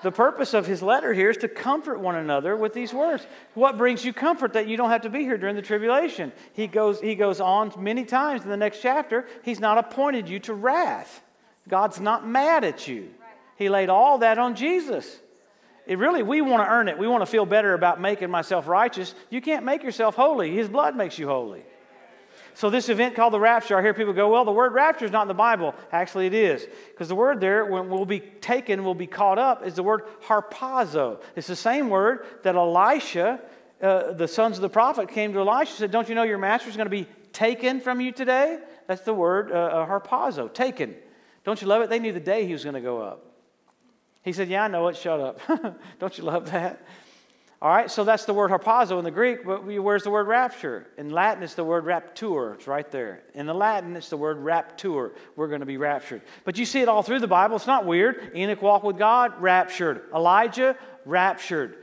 [0.02, 3.26] The purpose of his letter here is to comfort one another with these words.
[3.54, 6.32] What brings you comfort that you don't have to be here during the tribulation?
[6.54, 9.28] He goes, he goes on many times in the next chapter.
[9.44, 11.22] He's not appointed you to wrath.
[11.68, 13.10] God's not mad at you.
[13.58, 15.20] He laid all that on Jesus.
[15.86, 16.98] It really, we want to earn it.
[16.98, 19.14] We want to feel better about making myself righteous.
[19.30, 20.56] You can't make yourself holy.
[20.56, 21.64] His blood makes you holy.
[22.60, 25.14] So, this event called the rapture, I hear people go, well, the word rapture is
[25.14, 25.74] not in the Bible.
[25.94, 26.68] Actually, it is.
[26.92, 30.02] Because the word there, when we'll be taken, we'll be caught up, is the word
[30.26, 31.22] harpazo.
[31.38, 33.40] It's the same word that Elisha,
[33.82, 36.38] uh, the sons of the prophet, came to Elisha and said, Don't you know your
[36.38, 38.60] master is going to be taken from you today?
[38.88, 40.96] That's the word uh, uh, harpazo, taken.
[41.46, 41.90] Don't you love it?
[41.90, 43.26] They knew the day he was going to go up.
[44.22, 44.98] He said, Yeah, I know it.
[44.98, 45.40] Shut up.
[46.00, 46.82] Don't you love that?
[47.62, 50.88] All right, so that's the word harpazo in the Greek, but where's the word rapture?
[50.98, 52.54] In Latin, it's the word raptur.
[52.54, 53.22] It's right there.
[53.34, 55.12] In the Latin, it's the word raptur.
[55.36, 56.22] We're going to be raptured.
[56.46, 57.58] But you see it all through the Bible.
[57.58, 58.32] It's not weird.
[58.34, 60.04] Enoch walked with God, raptured.
[60.16, 61.76] Elijah, raptured.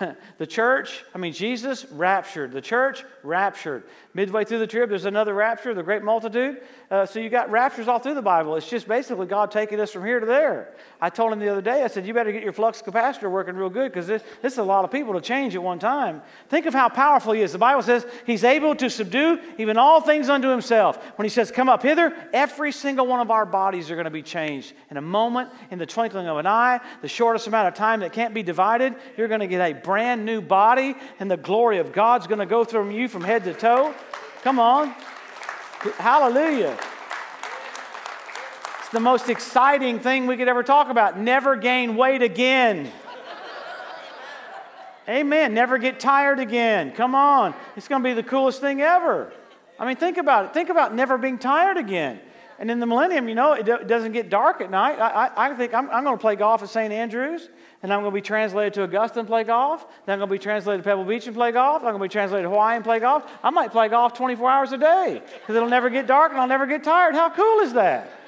[0.38, 2.52] the church, I mean, Jesus raptured.
[2.52, 3.84] The church raptured.
[4.14, 6.60] Midway through the trib, there's another rapture, the great multitude.
[6.90, 8.56] Uh, so you got raptures all through the Bible.
[8.56, 10.74] It's just basically God taking us from here to there.
[11.02, 13.56] I told him the other day, I said, you better get your flux capacitor working
[13.56, 16.22] real good because this, this is a lot of people to change at one time.
[16.48, 17.50] Think of how powerful he is.
[17.50, 21.02] The Bible says he's able to subdue even all things unto himself.
[21.16, 24.12] When he says, come up hither, every single one of our bodies are going to
[24.12, 24.74] be changed.
[24.92, 28.12] In a moment, in the twinkling of an eye, the shortest amount of time that
[28.12, 31.92] can't be divided, you're going to get a brand new body and the glory of
[31.92, 33.92] God's going to go through you from head to toe.
[34.42, 34.94] Come on.
[35.98, 36.78] Hallelujah.
[38.92, 41.18] The most exciting thing we could ever talk about.
[41.18, 42.92] Never gain weight again.
[45.08, 45.54] Amen.
[45.54, 46.92] Never get tired again.
[46.92, 47.54] Come on.
[47.74, 49.32] It's going to be the coolest thing ever.
[49.78, 50.54] I mean, think about it.
[50.54, 52.20] Think about never being tired again.
[52.58, 55.00] And in the millennium, you know, it doesn't get dark at night.
[55.00, 56.92] I, I, I think I'm, I'm going to play golf at St.
[56.92, 57.48] Andrews,
[57.82, 59.84] and I'm going to be translated to Augusta and play golf.
[60.06, 61.82] Then I'm going to be translated to Pebble Beach and play golf.
[61.82, 63.28] I'm going to be translated to Hawaii and play golf.
[63.42, 66.46] I might play golf 24 hours a day because it'll never get dark and I'll
[66.46, 67.14] never get tired.
[67.14, 68.21] How cool is that?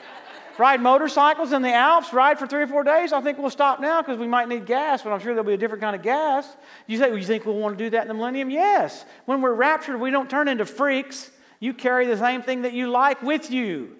[0.58, 3.12] Ride motorcycles in the Alps, ride for three or four days.
[3.12, 5.54] I think we'll stop now because we might need gas, but I'm sure there'll be
[5.54, 6.46] a different kind of gas.
[6.86, 8.50] You say, well, you think we'll want to do that in the millennium?
[8.50, 9.04] Yes.
[9.26, 11.30] When we're raptured, we don't turn into freaks.
[11.60, 13.96] You carry the same thing that you like with you.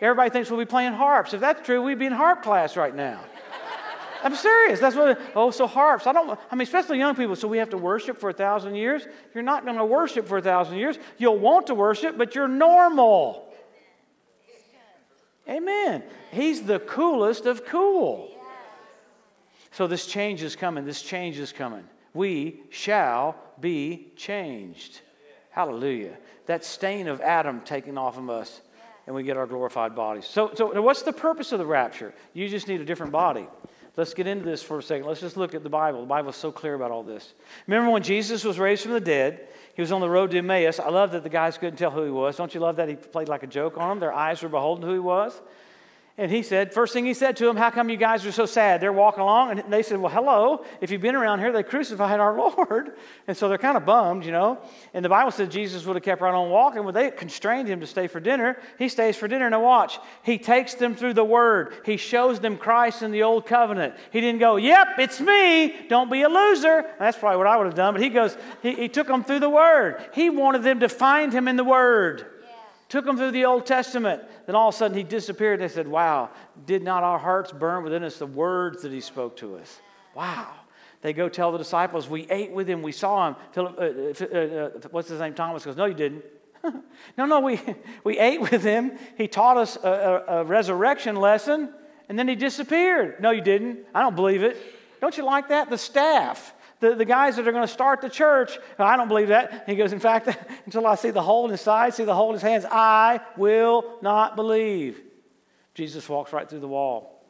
[0.00, 1.32] Everybody thinks we'll be playing harps.
[1.32, 3.20] If that's true, we'd be in harp class right now.
[4.22, 4.80] I'm serious.
[4.80, 6.06] That's what, oh, so harps.
[6.06, 7.36] I don't, I mean, especially young people.
[7.36, 9.06] So we have to worship for a thousand years.
[9.34, 10.98] You're not going to worship for a thousand years.
[11.16, 13.45] You'll want to worship, but you're normal.
[15.48, 16.02] Amen.
[16.32, 18.30] He's the coolest of cool.
[19.72, 20.84] So this change is coming.
[20.84, 21.84] This change is coming.
[22.14, 25.00] We shall be changed.
[25.50, 26.16] Hallelujah.
[26.46, 28.60] That stain of Adam taken off of us
[29.06, 30.26] and we get our glorified bodies.
[30.26, 32.12] So, so what's the purpose of the rapture?
[32.34, 33.46] You just need a different body.
[33.96, 35.06] Let's get into this for a second.
[35.06, 36.00] Let's just look at the Bible.
[36.00, 37.32] The Bible is so clear about all this.
[37.66, 39.48] Remember when Jesus was raised from the dead?
[39.76, 40.80] He was on the road to Emmaus.
[40.80, 42.34] I love that the guys couldn't tell who he was.
[42.36, 44.00] Don't you love that he played like a joke on them?
[44.00, 45.42] Their eyes were beholden who he was.
[46.18, 48.46] And he said, first thing he said to them, How come you guys are so
[48.46, 48.80] sad?
[48.80, 50.64] They're walking along, and they said, Well, hello.
[50.80, 52.96] If you've been around here, they crucified our Lord.
[53.28, 54.58] And so they're kind of bummed, you know.
[54.94, 56.84] And the Bible said Jesus would have kept right on walking.
[56.84, 58.56] Well, they constrained him to stay for dinner.
[58.78, 59.50] He stays for dinner.
[59.50, 59.98] Now, watch.
[60.22, 63.94] He takes them through the Word, he shows them Christ in the Old Covenant.
[64.10, 65.86] He didn't go, Yep, it's me.
[65.88, 66.86] Don't be a loser.
[66.98, 67.92] That's probably what I would have done.
[67.92, 70.02] But he goes, He, he took them through the Word.
[70.14, 72.24] He wanted them to find him in the Word.
[72.96, 74.22] Took them through the Old Testament.
[74.46, 75.60] Then all of a sudden he disappeared.
[75.60, 76.30] They said, Wow,
[76.64, 79.82] did not our hearts burn within us the words that he spoke to us?
[80.14, 80.48] Wow.
[81.02, 83.36] They go tell the disciples, We ate with him, we saw him.
[83.54, 85.34] uh, uh, uh, what's his name?
[85.34, 86.24] Thomas goes, No, you didn't.
[87.18, 87.60] no, no, we,
[88.02, 88.92] we ate with him.
[89.18, 91.74] He taught us a, a, a resurrection lesson,
[92.08, 93.20] And then he disappeared.
[93.20, 93.80] No, you didn't.
[93.94, 94.56] I don't believe it.
[95.02, 95.68] Don't you like that?
[95.68, 98.58] The staff, the, the guys that are going to start the church.
[98.78, 99.64] I don't believe that.
[99.66, 100.28] He goes, In fact,
[100.66, 103.20] until I see the hole in his side, see the hole in his hands, I
[103.36, 105.00] will not believe.
[105.74, 107.24] Jesus walks right through the wall.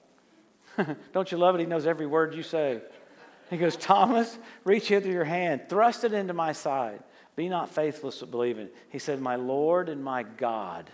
[1.13, 1.61] don't you love it?
[1.61, 2.81] He knows every word you say.
[3.51, 7.03] He goes, Thomas, reach into your hand, thrust it into my side.
[7.37, 8.69] Be not faithless but believing.
[8.89, 10.91] He said, My Lord and my God.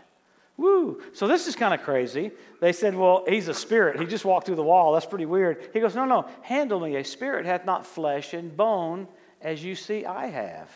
[0.57, 1.03] Woo.
[1.12, 2.31] So this is kind of crazy.
[2.61, 3.99] They said, Well, he's a spirit.
[3.99, 4.93] He just walked through the wall.
[4.93, 5.71] That's pretty weird.
[5.73, 6.27] He goes, No, no.
[6.43, 6.97] Handle me.
[6.97, 9.09] A spirit hath not flesh and bone
[9.41, 10.71] as you see I have.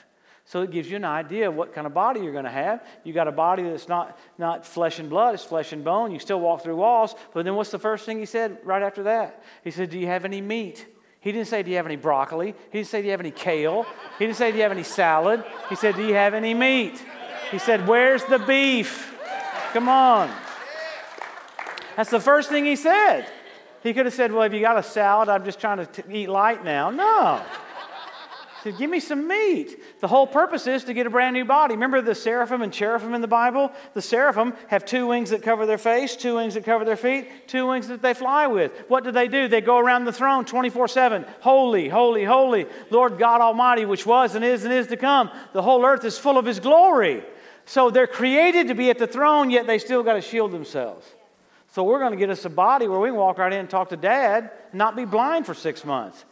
[0.44, 2.86] So it gives you an idea of what kind of body you're going to have.
[3.02, 6.12] You got a body that's not, not flesh and blood, it's flesh and bone.
[6.12, 7.16] You still walk through walls.
[7.34, 9.42] But then what's the first thing he said right after that?
[9.64, 10.86] He said, Do you have any meat?
[11.18, 12.54] He didn't say, Do you have any broccoli?
[12.70, 13.84] He didn't say, Do you have any kale?
[14.20, 15.44] He didn't say, Do you have any salad?
[15.68, 17.04] He said, Do you have any meat?
[17.50, 19.15] He said, Where's the beef?
[19.76, 20.30] Come on.
[21.98, 23.30] That's the first thing he said.
[23.82, 25.28] He could have said, Well, have you got a salad?
[25.28, 26.88] I'm just trying to t- eat light now.
[26.88, 27.42] No
[28.64, 30.00] He said, Give me some meat.
[30.00, 31.74] The whole purpose is to get a brand new body.
[31.74, 33.70] Remember the seraphim and cherubim in the Bible?
[33.92, 37.46] The seraphim have two wings that cover their face, two wings that cover their feet,
[37.46, 38.72] two wings that they fly with.
[38.88, 39.46] What do they do?
[39.46, 41.26] They go around the throne 24 7.
[41.40, 45.30] Holy, holy, holy, Lord God Almighty, which was and is and is to come.
[45.52, 47.22] The whole earth is full of His glory.
[47.66, 51.06] So they're created to be at the throne, yet they still got to shield themselves.
[51.72, 53.68] So we're going to get us a body where we can walk right in and
[53.68, 56.24] talk to dad not be blind for six months.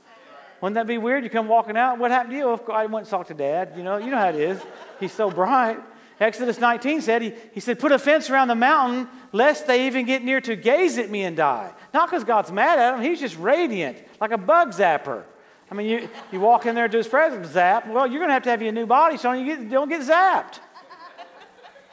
[0.61, 1.25] Wouldn't that be weird?
[1.25, 2.61] You come walking out, what happened to you?
[2.73, 3.75] I went and talked to dad.
[3.77, 4.61] You know, you know how it is.
[5.01, 5.79] He's so bright.
[6.21, 10.07] Exodus 19 said, he, he said, put a fence around the mountain lest they even
[10.07, 11.73] get near to gaze at me and die.
[11.93, 15.25] Not because God's mad at him, he's just radiant, like a bug zapper.
[15.71, 17.89] I mean, you, you walk in there to his presence, zap.
[17.89, 20.03] Well, you're going to have to have a new body so you get, don't get
[20.03, 20.61] zapped.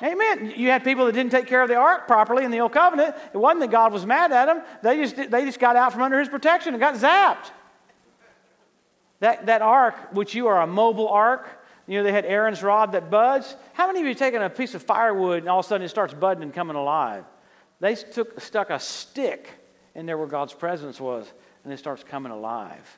[0.03, 0.53] Amen.
[0.55, 3.15] You had people that didn't take care of the ark properly in the old covenant.
[3.33, 4.63] It wasn't that God was mad at them.
[4.81, 7.51] They just, they just got out from under his protection and got zapped.
[9.19, 11.47] That, that ark, which you are a mobile ark,
[11.87, 13.55] you know, they had Aaron's rod that buds.
[13.73, 15.89] How many of you taken a piece of firewood and all of a sudden it
[15.89, 17.25] starts budding and coming alive?
[17.79, 19.49] They took, stuck a stick
[19.93, 21.31] in there where God's presence was,
[21.63, 22.97] and it starts coming alive.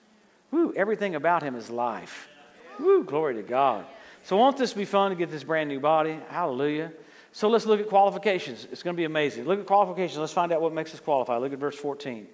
[0.52, 2.30] Woo, everything about him is life.
[2.80, 3.86] Woo, glory to God.
[4.24, 6.20] So, won't this be fun to get this brand new body?
[6.30, 6.92] Hallelujah.
[7.32, 8.68] So, let's look at qualifications.
[8.72, 9.46] It's going to be amazing.
[9.46, 10.18] Look at qualifications.
[10.18, 11.38] Let's find out what makes us qualify.
[11.38, 12.28] Look at verse 14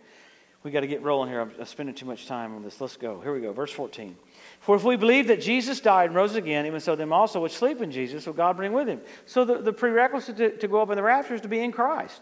[0.63, 1.39] we got to get rolling here.
[1.39, 2.81] I'm spending too much time on this.
[2.81, 3.21] Let's go.
[3.21, 3.53] Here we go.
[3.53, 4.15] Verse 14.
[4.59, 7.53] For if we believe that Jesus died and rose again, even so them also which
[7.53, 8.99] sleep in Jesus will God bring with him.
[9.25, 11.71] So the, the prerequisite to, to go up in the rapture is to be in
[11.71, 12.21] Christ.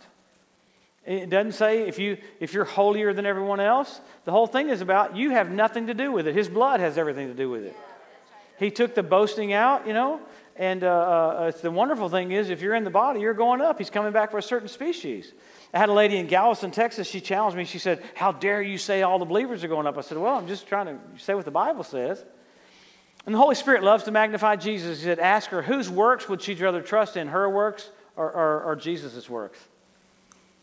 [1.03, 4.01] It doesn't say if, you, if you're holier than everyone else.
[4.25, 6.35] The whole thing is about you have nothing to do with it.
[6.35, 7.75] His blood has everything to do with it.
[8.57, 10.19] He took the boasting out, you know,
[10.55, 13.77] and uh, uh, the wonderful thing is if you're in the body, you're going up.
[13.77, 15.31] He's coming back for a certain species.
[15.73, 17.07] I had a lady in Galveston, Texas.
[17.07, 17.65] She challenged me.
[17.65, 19.97] She said, How dare you say all the believers are going up?
[19.97, 22.23] I said, Well, I'm just trying to say what the Bible says.
[23.27, 24.99] And the Holy Spirit loves to magnify Jesus.
[24.99, 28.63] He said, Ask her, whose works would she rather trust in, her works or, or,
[28.63, 29.59] or Jesus' works?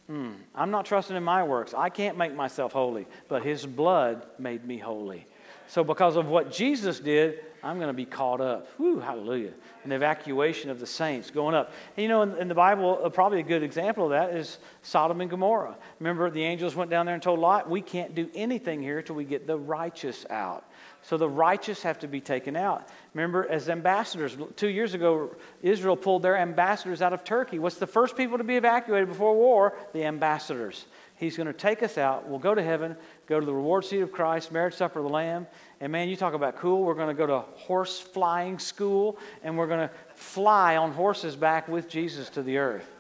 [0.09, 0.33] Hmm.
[0.55, 1.73] I'm not trusting in my works.
[1.73, 5.27] I can't make myself holy, but His blood made me holy.
[5.69, 8.69] So, because of what Jesus did, I'm going to be caught up.
[8.77, 9.53] Whew, hallelujah.
[9.85, 11.73] An evacuation of the saints going up.
[11.97, 14.59] And you know, in, in the Bible, uh, probably a good example of that is
[14.83, 15.75] Sodom and Gomorrah.
[15.99, 19.17] Remember, the angels went down there and told Lot, We can't do anything here till
[19.17, 20.71] we get the righteous out.
[21.01, 22.89] So the righteous have to be taken out.
[23.15, 27.59] Remember, as ambassadors, two years ago, Israel pulled their ambassadors out of Turkey.
[27.59, 29.75] What's the first people to be evacuated before war?
[29.93, 30.87] The ambassadors.
[31.17, 32.29] He's going to take us out.
[32.29, 32.97] We'll go to heaven,
[33.27, 35.47] go to the reward seat of Christ, marriage supper of the Lamb.
[35.81, 36.85] And man, you talk about cool.
[36.85, 41.37] We're going to go to horse flying school, and we're going to fly on horses
[41.37, 42.91] back with Jesus to the earth.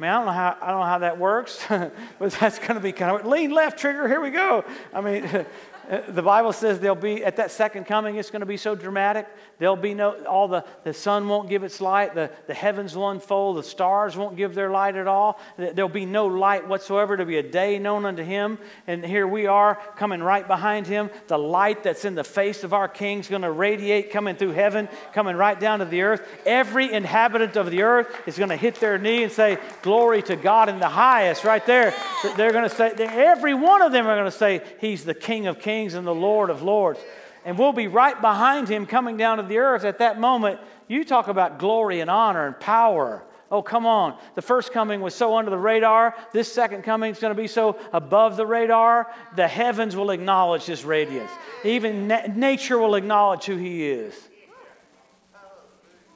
[0.00, 2.80] mean, I don't know how, I don't know how that works, but that's going to
[2.80, 4.08] be kind of lean left trigger.
[4.08, 4.64] Here we go.
[4.94, 5.24] I mean,
[5.90, 8.76] Uh, the Bible says there'll be, at that second coming, it's going to be so
[8.76, 9.26] dramatic.
[9.58, 13.10] There'll be no, all the, the sun won't give its light, the, the heavens will
[13.10, 15.40] unfold, the stars won't give their light at all.
[15.58, 17.16] There'll be no light whatsoever.
[17.16, 18.58] to be a day known unto him.
[18.86, 21.10] And here we are coming right behind him.
[21.26, 24.88] The light that's in the face of our king's going to radiate coming through heaven,
[25.12, 26.26] coming right down to the earth.
[26.46, 30.36] Every inhabitant of the earth is going to hit their knee and say, Glory to
[30.36, 31.92] God in the highest, right there.
[32.36, 35.48] They're going to say, every one of them are going to say, He's the King
[35.48, 37.00] of Kings kings and the Lord of lords.
[37.44, 40.60] And we'll be right behind him coming down to the earth at that moment.
[40.88, 43.22] You talk about glory and honor and power.
[43.50, 44.16] Oh, come on.
[44.34, 46.14] The first coming was so under the radar.
[46.32, 49.10] This second coming is going to be so above the radar.
[49.36, 51.30] The heavens will acknowledge his radiance.
[51.64, 54.14] Even na- nature will acknowledge who he is.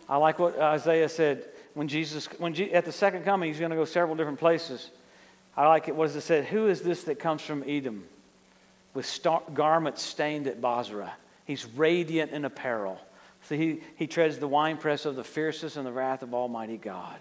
[0.08, 3.70] I like what Isaiah said when Jesus, when Je- at the second coming, he's going
[3.70, 4.90] to go several different places.
[5.56, 5.96] I like it.
[5.96, 6.44] What does it say?
[6.44, 8.04] Who is this that comes from Edom
[8.94, 11.12] with garments stained at Bozrah?
[11.44, 12.98] He's radiant in apparel.
[13.48, 17.16] So he, he treads the winepress of the fiercest and the wrath of Almighty God.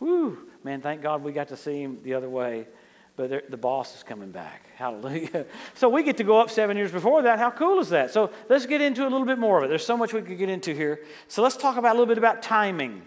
[0.00, 0.38] Woo!
[0.64, 2.66] Man, thank God we got to see him the other way.
[3.14, 4.66] But the boss is coming back.
[4.76, 5.46] Hallelujah.
[5.74, 7.38] So we get to go up seven years before that.
[7.38, 8.10] How cool is that?
[8.10, 9.68] So let's get into a little bit more of it.
[9.68, 11.00] There's so much we could get into here.
[11.28, 13.02] So let's talk about a little bit about timing.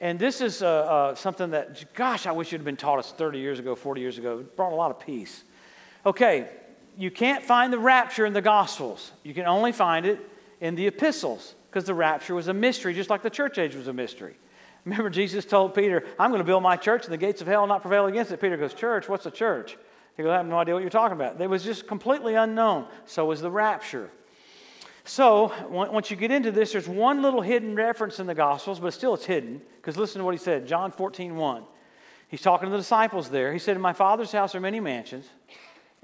[0.00, 3.12] And this is uh, uh, something that, gosh, I wish it had been taught us
[3.12, 4.38] 30 years ago, 40 years ago.
[4.38, 5.42] It brought a lot of peace.
[6.06, 6.48] Okay,
[6.96, 9.12] you can't find the rapture in the Gospels.
[9.22, 10.18] You can only find it
[10.60, 13.88] in the epistles because the rapture was a mystery, just like the church age was
[13.88, 14.36] a mystery.
[14.84, 17.62] Remember, Jesus told Peter, I'm going to build my church and the gates of hell
[17.62, 18.40] will not prevail against it.
[18.40, 19.08] Peter goes, Church?
[19.08, 19.76] What's a church?
[20.16, 21.40] He goes, I have no idea what you're talking about.
[21.40, 22.86] It was just completely unknown.
[23.06, 24.10] So was the rapture.
[25.06, 28.94] So, once you get into this, there's one little hidden reference in the Gospels, but
[28.94, 31.64] still it's hidden, because listen to what he said John 14, 1.
[32.28, 33.52] He's talking to the disciples there.
[33.52, 35.26] He said, In my Father's house are many mansions.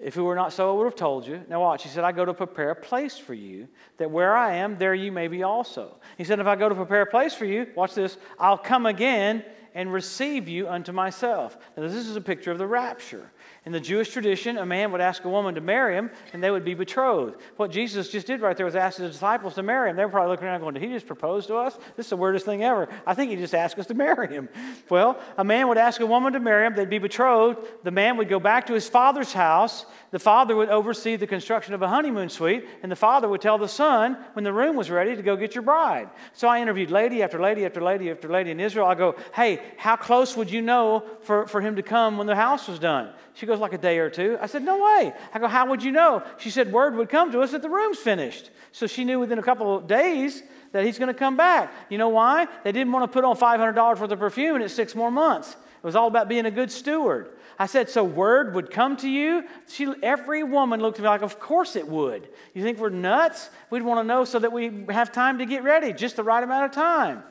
[0.02, 1.42] If it were not so, I would have told you.
[1.48, 1.82] Now, watch.
[1.82, 4.94] He said, I go to prepare a place for you, that where I am, there
[4.94, 5.98] you may be also.
[6.16, 8.86] He said, If I go to prepare a place for you, watch this, I'll come
[8.86, 11.56] again and receive you unto myself.
[11.76, 13.30] Now, this is a picture of the rapture.
[13.66, 16.50] In the Jewish tradition, a man would ask a woman to marry him, and they
[16.50, 17.36] would be betrothed.
[17.56, 19.96] What Jesus just did right there was ask his disciples to marry him.
[19.96, 21.76] They were probably looking around going, Did he just propose to us?
[21.94, 22.88] This is the weirdest thing ever.
[23.06, 24.48] I think he just asked us to marry him.
[24.88, 27.58] Well, a man would ask a woman to marry him, they'd be betrothed.
[27.82, 29.84] The man would go back to his father's house.
[30.10, 33.58] The father would oversee the construction of a honeymoon suite, and the father would tell
[33.58, 36.08] the son when the room was ready to go get your bride.
[36.32, 38.86] So I interviewed lady after lady after lady after lady in Israel.
[38.86, 42.34] I go, Hey, how close would you know for, for him to come when the
[42.34, 43.10] house was done?
[43.34, 44.36] She goes, like a day or two.
[44.40, 45.12] I said, no way.
[45.32, 46.22] I go, how would you know?
[46.38, 48.50] She said, word would come to us that the room's finished.
[48.72, 51.72] So she knew within a couple of days that he's going to come back.
[51.88, 52.46] You know why?
[52.64, 55.50] They didn't want to put on $500 worth of perfume and it's six more months.
[55.50, 57.30] It was all about being a good steward.
[57.58, 59.44] I said, so word would come to you?
[59.68, 62.28] She, every woman looked at me like, of course it would.
[62.54, 63.50] You think we're nuts?
[63.70, 66.42] We'd want to know so that we have time to get ready, just the right
[66.42, 67.22] amount of time.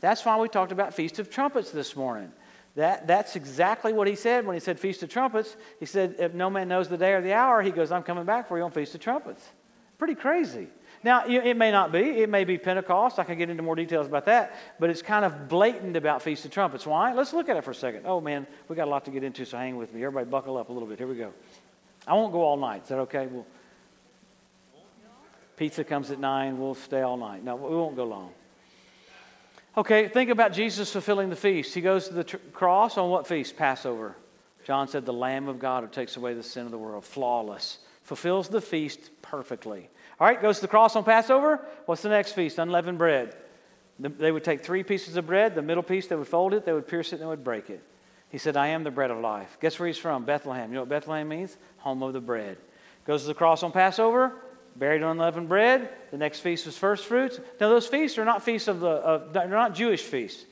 [0.00, 2.32] That's why we talked about Feast of Trumpets this morning.
[2.76, 5.56] That, that's exactly what he said when he said Feast of Trumpets.
[5.80, 8.24] He said, If no man knows the day or the hour, he goes, I'm coming
[8.24, 9.44] back for you on Feast of Trumpets.
[9.98, 10.68] Pretty crazy.
[11.02, 12.00] Now, it may not be.
[12.00, 13.18] It may be Pentecost.
[13.18, 14.56] I can get into more details about that.
[14.80, 16.86] But it's kind of blatant about Feast of Trumpets.
[16.86, 17.12] Why?
[17.12, 18.02] Let's look at it for a second.
[18.04, 20.02] Oh, man, we got a lot to get into, so hang with me.
[20.04, 20.98] Everybody buckle up a little bit.
[20.98, 21.32] Here we go.
[22.06, 22.82] I won't go all night.
[22.82, 23.26] Is that okay?
[23.26, 23.46] We'll,
[25.56, 26.58] pizza comes at 9.
[26.58, 27.44] We'll stay all night.
[27.44, 28.32] No, we won't go long.
[29.78, 31.72] Okay, think about Jesus fulfilling the feast.
[31.72, 33.56] He goes to the tr- cross on what feast?
[33.56, 34.16] Passover.
[34.64, 37.04] John said, The Lamb of God who takes away the sin of the world.
[37.04, 37.78] Flawless.
[38.02, 39.88] Fulfills the feast perfectly.
[40.18, 41.64] All right, goes to the cross on Passover.
[41.86, 42.58] What's the next feast?
[42.58, 43.36] Unleavened bread.
[44.00, 46.72] They would take three pieces of bread, the middle piece, they would fold it, they
[46.72, 47.80] would pierce it, and they would break it.
[48.30, 49.58] He said, I am the bread of life.
[49.60, 50.24] Guess where he's from?
[50.24, 50.70] Bethlehem.
[50.70, 51.56] You know what Bethlehem means?
[51.78, 52.58] Home of the bread.
[53.06, 54.32] Goes to the cross on Passover,
[54.78, 55.90] buried on unleavened bread.
[56.10, 57.38] The next feast was first fruits.
[57.60, 60.44] Now, those feasts are not feasts of the, of, they're not Jewish feasts.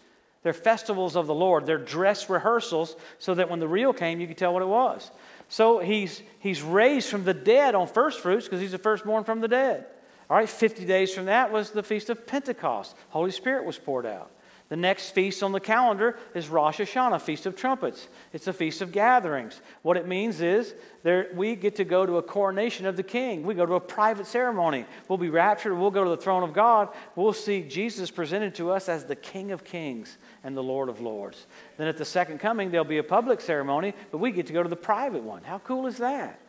[0.42, 1.66] They're festivals of the Lord.
[1.66, 5.10] They're dress rehearsals so that when the real came, you could tell what it was.
[5.48, 9.40] So he's, he's raised from the dead on first fruits because he's the firstborn from
[9.40, 9.86] the dead.
[10.28, 12.96] All right, 50 days from that was the feast of Pentecost.
[13.10, 14.30] Holy Spirit was poured out.
[14.68, 18.08] The next feast on the calendar is Rosh Hashanah, Feast of Trumpets.
[18.32, 19.60] It's a feast of gatherings.
[19.82, 20.74] What it means is
[21.04, 23.44] there, we get to go to a coronation of the king.
[23.44, 24.84] We go to a private ceremony.
[25.08, 25.78] We'll be raptured.
[25.78, 26.88] We'll go to the throne of God.
[27.14, 31.00] We'll see Jesus presented to us as the King of Kings and the Lord of
[31.00, 31.46] Lords.
[31.76, 34.64] Then at the second coming, there'll be a public ceremony, but we get to go
[34.64, 35.44] to the private one.
[35.44, 36.40] How cool is that?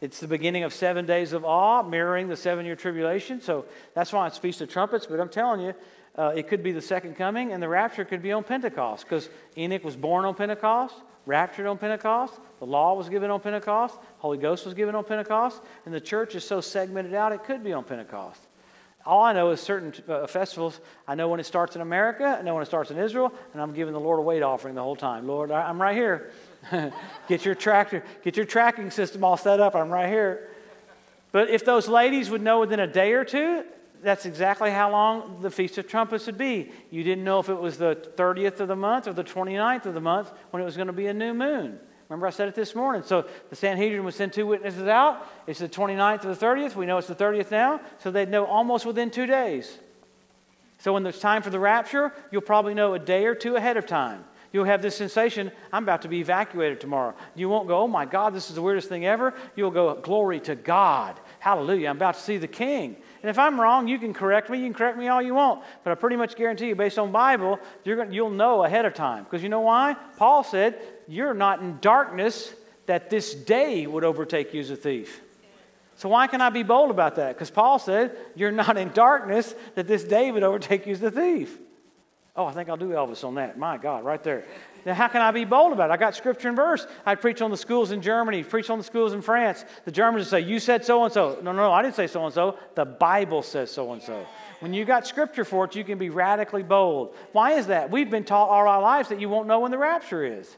[0.00, 3.40] It's the beginning of seven days of awe, mirroring the seven year tribulation.
[3.40, 5.06] So that's why it's Feast of Trumpets.
[5.06, 5.74] But I'm telling you,
[6.16, 9.28] uh, it could be the second coming, and the rapture could be on Pentecost because
[9.56, 10.94] Enoch was born on Pentecost,
[11.26, 15.60] raptured on Pentecost, the law was given on Pentecost, Holy Ghost was given on Pentecost,
[15.84, 18.40] and the church is so segmented out it could be on Pentecost.
[19.04, 20.80] All I know is certain uh, festivals.
[21.06, 23.62] I know when it starts in America, I know when it starts in Israel, and
[23.62, 25.28] I'm giving the Lord a wait offering the whole time.
[25.28, 26.32] Lord, I, I'm right here.
[27.28, 29.76] get your tractor, get your tracking system all set up.
[29.76, 30.48] I'm right here.
[31.30, 33.64] But if those ladies would know within a day or two,
[34.02, 36.70] that's exactly how long the Feast of Trumpets would be.
[36.90, 39.94] You didn't know if it was the 30th of the month or the 29th of
[39.94, 41.78] the month when it was going to be a new moon.
[42.08, 43.02] Remember, I said it this morning.
[43.02, 45.26] So the Sanhedrin would send two witnesses out.
[45.46, 46.76] It's the 29th or the 30th.
[46.76, 47.80] We know it's the 30th now.
[47.98, 49.78] So they'd know almost within two days.
[50.78, 53.76] So when there's time for the rapture, you'll probably know a day or two ahead
[53.76, 54.24] of time.
[54.52, 57.14] You'll have this sensation, I'm about to be evacuated tomorrow.
[57.34, 59.34] You won't go, oh my God, this is the weirdest thing ever.
[59.54, 61.18] You'll go, glory to God.
[61.40, 61.90] Hallelujah.
[61.90, 62.96] I'm about to see the King.
[63.26, 64.58] And if I'm wrong, you can correct me.
[64.58, 65.64] You can correct me all you want.
[65.82, 68.94] But I pretty much guarantee you, based on Bible, you're going, you'll know ahead of
[68.94, 69.24] time.
[69.24, 69.96] Because you know why?
[70.16, 72.54] Paul said, You're not in darkness
[72.86, 75.20] that this day would overtake you as a thief.
[75.96, 77.34] So why can I be bold about that?
[77.34, 81.10] Because Paul said, You're not in darkness, that this day would overtake you as a
[81.10, 81.58] thief.
[82.36, 83.58] Oh, I think I'll do Elvis on that.
[83.58, 84.44] My God, right there.
[84.86, 85.94] Now, how can I be bold about it?
[85.94, 86.86] I got scripture and verse.
[87.04, 89.64] I preach on the schools in Germany, preach on the schools in France.
[89.84, 91.40] The Germans would say, You said so and so.
[91.42, 92.56] No, no, no, I didn't say so and so.
[92.76, 94.24] The Bible says so and so.
[94.60, 97.16] When you got scripture for it, you can be radically bold.
[97.32, 97.90] Why is that?
[97.90, 100.56] We've been taught all our lives that you won't know when the rapture is.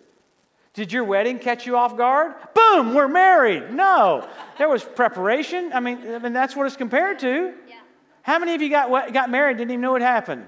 [0.75, 2.35] Did your wedding catch you off guard?
[2.55, 3.73] Boom, we're married.
[3.73, 5.73] No, there was preparation.
[5.73, 7.55] I mean, I mean that's what it's compared to.
[7.67, 7.77] Yeah.
[8.21, 10.45] How many of you got, got married didn't even know it happened?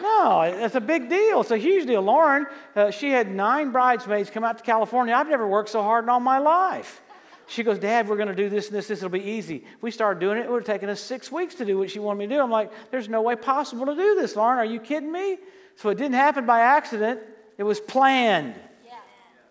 [0.00, 1.40] No, it's a big deal.
[1.40, 2.02] It's a huge deal.
[2.02, 2.46] Lauren,
[2.76, 5.14] uh, she had nine bridesmaids come out to California.
[5.14, 7.02] I've never worked so hard in all my life.
[7.48, 8.88] She goes, Dad, we're going to do this and this.
[8.88, 9.64] This will be easy.
[9.80, 10.42] We started doing it.
[10.42, 12.42] It would have taken us six weeks to do what she wanted me to do.
[12.42, 14.58] I'm like, there's no way possible to do this, Lauren.
[14.58, 15.38] Are you kidding me?
[15.76, 17.20] So it didn't happen by accident.
[17.56, 18.54] It was planned.
[18.84, 18.96] Yeah,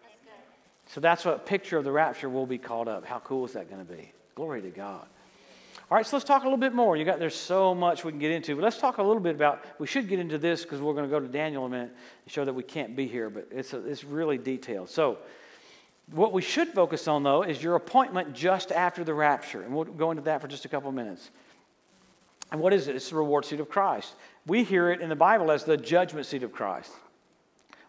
[0.04, 3.04] that's so that's what picture of the rapture will be called up.
[3.04, 4.12] How cool is that going to be?
[4.36, 5.08] Glory to God.
[5.89, 6.97] All right, so let's talk a little bit more.
[6.97, 9.35] You got there's so much we can get into, but let's talk a little bit
[9.35, 9.63] about.
[9.79, 11.95] We should get into this because we're going to go to Daniel in a minute
[12.25, 14.89] and show that we can't be here, but it's a, it's really detailed.
[14.89, 15.17] So,
[16.11, 19.85] what we should focus on though is your appointment just after the rapture, and we'll
[19.85, 21.29] go into that for just a couple minutes.
[22.51, 22.95] And what is it?
[22.97, 24.15] It's the reward seat of Christ.
[24.45, 26.91] We hear it in the Bible as the judgment seat of Christ.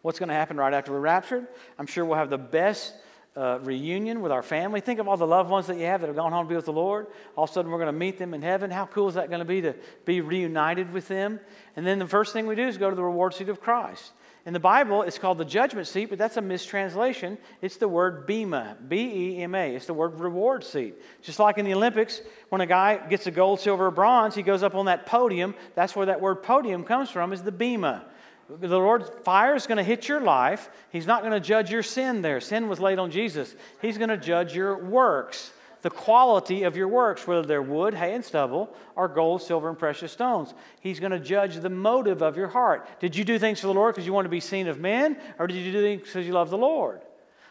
[0.02, 1.48] What's going to happen right after we're raptured?
[1.80, 2.94] I'm sure we'll have the best
[3.38, 4.80] uh, reunion with our family.
[4.80, 6.56] Think of all the loved ones that you have that have gone home to be
[6.56, 7.06] with the Lord.
[7.36, 8.70] All of a sudden, we're going to meet them in heaven.
[8.70, 9.74] How cool is that going to be to
[10.04, 11.38] be reunited with them?
[11.76, 14.12] And then the first thing we do is go to the reward seat of Christ.
[14.46, 17.36] In the Bible, it's called the judgment seat, but that's a mistranslation.
[17.60, 19.74] It's the word bema, B E M A.
[19.74, 20.94] It's the word reward seat.
[21.22, 24.42] Just like in the Olympics, when a guy gets a gold, silver, or bronze, he
[24.42, 25.54] goes up on that podium.
[25.74, 28.06] That's where that word podium comes from, is the bema.
[28.48, 30.70] The Lord's fire is going to hit your life.
[30.90, 32.40] He's not going to judge your sin there.
[32.40, 33.54] Sin was laid on Jesus.
[33.82, 38.14] He's going to judge your works, the quality of your works, whether they're wood, hay,
[38.14, 40.54] and stubble, or gold, silver, and precious stones.
[40.80, 42.88] He's going to judge the motive of your heart.
[43.00, 45.18] Did you do things for the Lord because you want to be seen of men,
[45.38, 47.02] or did you do things because you love the Lord?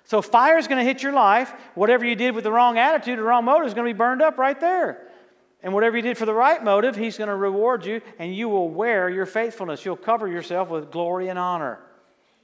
[0.04, 1.54] So fire is going to hit your life.
[1.76, 4.22] Whatever you did with the wrong attitude, the wrong motive is going to be burned
[4.22, 5.08] up right there.
[5.64, 8.50] And whatever you did for the right motive, He's going to reward you, and you
[8.50, 9.84] will wear your faithfulness.
[9.84, 11.80] You'll cover yourself with glory and honor.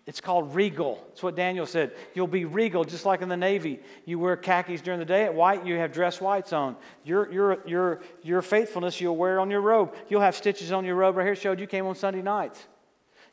[0.05, 1.01] It's called regal.
[1.09, 1.93] That's what Daniel said.
[2.13, 3.79] You'll be regal, just like in the Navy.
[4.05, 5.23] You wear khakis during the day.
[5.23, 6.75] At white, you have dress whites on.
[7.05, 9.95] Your, your, your, your faithfulness you'll wear on your robe.
[10.09, 11.35] You'll have stitches on your robe right here.
[11.35, 12.67] Showed you came on Sunday nights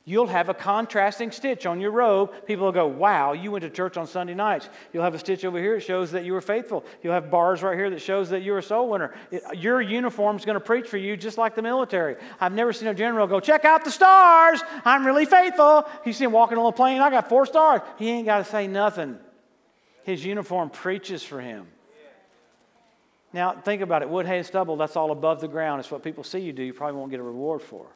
[0.05, 2.32] you'll have a contrasting stitch on your robe.
[2.46, 4.68] People will go, Wow, you went to church on Sunday nights.
[4.92, 6.84] You'll have a stitch over here that shows that you were faithful.
[7.03, 9.14] You'll have bars right here that shows that you're a soul winner.
[9.30, 12.16] It, your uniform's going to preach for you just like the military.
[12.40, 14.62] I've never seen a general go, Check out the stars.
[14.84, 15.86] I'm really faithful.
[16.05, 17.01] You see him walking on a plane.
[17.01, 17.82] I got four stars.
[17.98, 19.18] He ain't got to say nothing.
[20.03, 21.66] His uniform preaches for him.
[23.32, 25.80] Now, think about it wood, hay, and stubble, that's all above the ground.
[25.80, 26.62] It's what people see you do.
[26.62, 27.86] You probably won't get a reward for.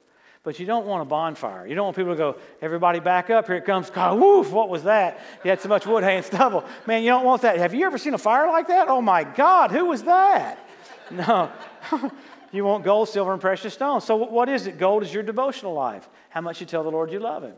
[0.45, 1.66] But you don't want a bonfire.
[1.66, 3.88] You don't want people to go, everybody back up, here it comes.
[3.88, 5.18] God, woof, what was that?
[5.42, 6.64] You had so much wood, hay, and stubble.
[6.86, 7.57] Man, you don't want that.
[7.57, 8.88] Have you ever seen a fire like that?
[8.88, 10.61] Oh my God, who was that?
[11.11, 11.53] No.
[12.51, 14.05] you want gold, silver, and precious stones.
[14.05, 14.78] So, what is it?
[14.78, 16.09] Gold is your devotional life.
[16.30, 17.53] How much you tell the Lord you love Him.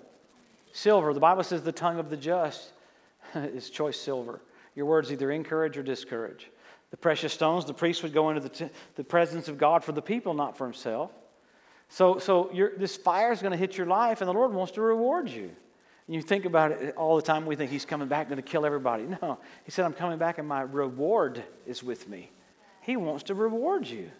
[0.72, 2.72] Silver, the Bible says the tongue of the just
[3.36, 4.40] is choice silver.
[4.74, 6.50] Your words either encourage or discourage.
[6.90, 9.92] The precious stones, the priest would go into the, t- the presence of God for
[9.92, 11.12] the people, not for himself.
[11.88, 14.80] So, so this fire is going to hit your life, and the Lord wants to
[14.80, 15.50] reward you.
[16.06, 18.42] And you think about it all the time, we think He's coming back, going to
[18.42, 19.04] kill everybody.
[19.22, 22.30] No, He said, I'm coming back, and my reward is with me.
[22.82, 24.10] He wants to reward you.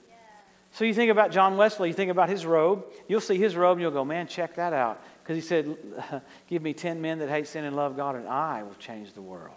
[0.73, 2.85] So you think about John Wesley, you think about his robe.
[3.09, 5.03] You'll see his robe, and you'll go, man, check that out.
[5.23, 5.77] Because he said,
[6.49, 9.23] give me 10 men that hate sin and love God, and I will change the
[9.23, 9.55] world.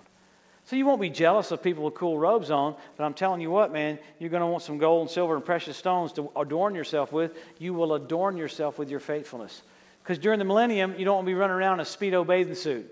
[0.70, 3.50] So you won't be jealous of people with cool robes on, but I'm telling you
[3.50, 6.76] what, man, you're going to want some gold and silver and precious stones to adorn
[6.76, 7.36] yourself with.
[7.58, 9.64] You will adorn yourself with your faithfulness.
[10.04, 12.54] Because during the millennium, you don't want to be running around in a Speedo bathing
[12.54, 12.88] suit.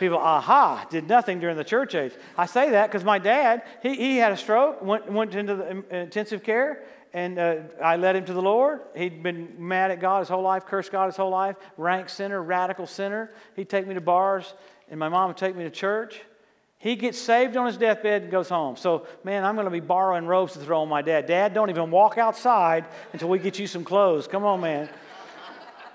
[0.00, 2.14] People, aha, did nothing during the church age.
[2.36, 5.84] I say that because my dad, he, he had a stroke, went, went into the
[5.96, 6.82] intensive care,
[7.12, 8.80] and uh, I led him to the Lord.
[8.96, 12.42] He'd been mad at God his whole life, cursed God his whole life, rank sinner,
[12.42, 13.30] radical sinner.
[13.54, 14.52] He'd take me to bars,
[14.90, 16.20] and my mom would take me to church.
[16.80, 18.74] He gets saved on his deathbed and goes home.
[18.76, 21.26] So, man, I'm going to be borrowing robes to throw on my dad.
[21.26, 24.26] Dad, don't even walk outside until we get you some clothes.
[24.26, 24.88] Come on, man.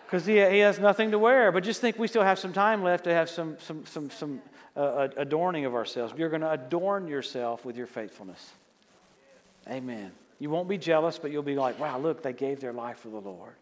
[0.06, 1.52] Because he, he has nothing to wear.
[1.52, 4.42] But just think we still have some time left to have some, some, some, some
[4.78, 6.14] uh, adorning of ourselves.
[6.16, 8.52] You're going to adorn yourself with your faithfulness.
[9.68, 10.12] Amen.
[10.38, 13.10] You won't be jealous, but you'll be like, wow, look, they gave their life for
[13.10, 13.54] the Lord.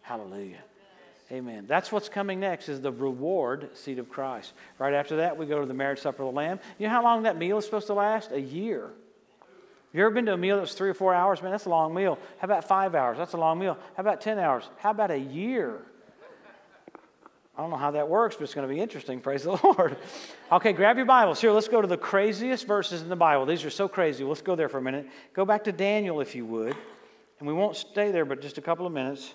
[0.00, 0.64] Hallelujah.
[1.32, 1.64] Amen.
[1.66, 4.52] That's what's coming next is the reward seat of Christ.
[4.78, 6.60] Right after that, we go to the marriage supper of the Lamb.
[6.78, 8.32] You know how long that meal is supposed to last?
[8.32, 8.82] A year.
[8.82, 11.40] Have you ever been to a meal that was three or four hours?
[11.40, 12.18] Man, that's a long meal.
[12.38, 13.16] How about five hours?
[13.16, 13.78] That's a long meal.
[13.96, 14.68] How about 10 hours?
[14.76, 15.78] How about a year?
[17.56, 19.20] I don't know how that works, but it's going to be interesting.
[19.20, 19.96] Praise the Lord.
[20.50, 21.40] Okay, grab your Bibles.
[21.40, 23.46] Here, let's go to the craziest verses in the Bible.
[23.46, 24.22] These are so crazy.
[24.22, 25.08] Let's go there for a minute.
[25.32, 26.76] Go back to Daniel, if you would.
[27.38, 29.34] And we won't stay there but just a couple of minutes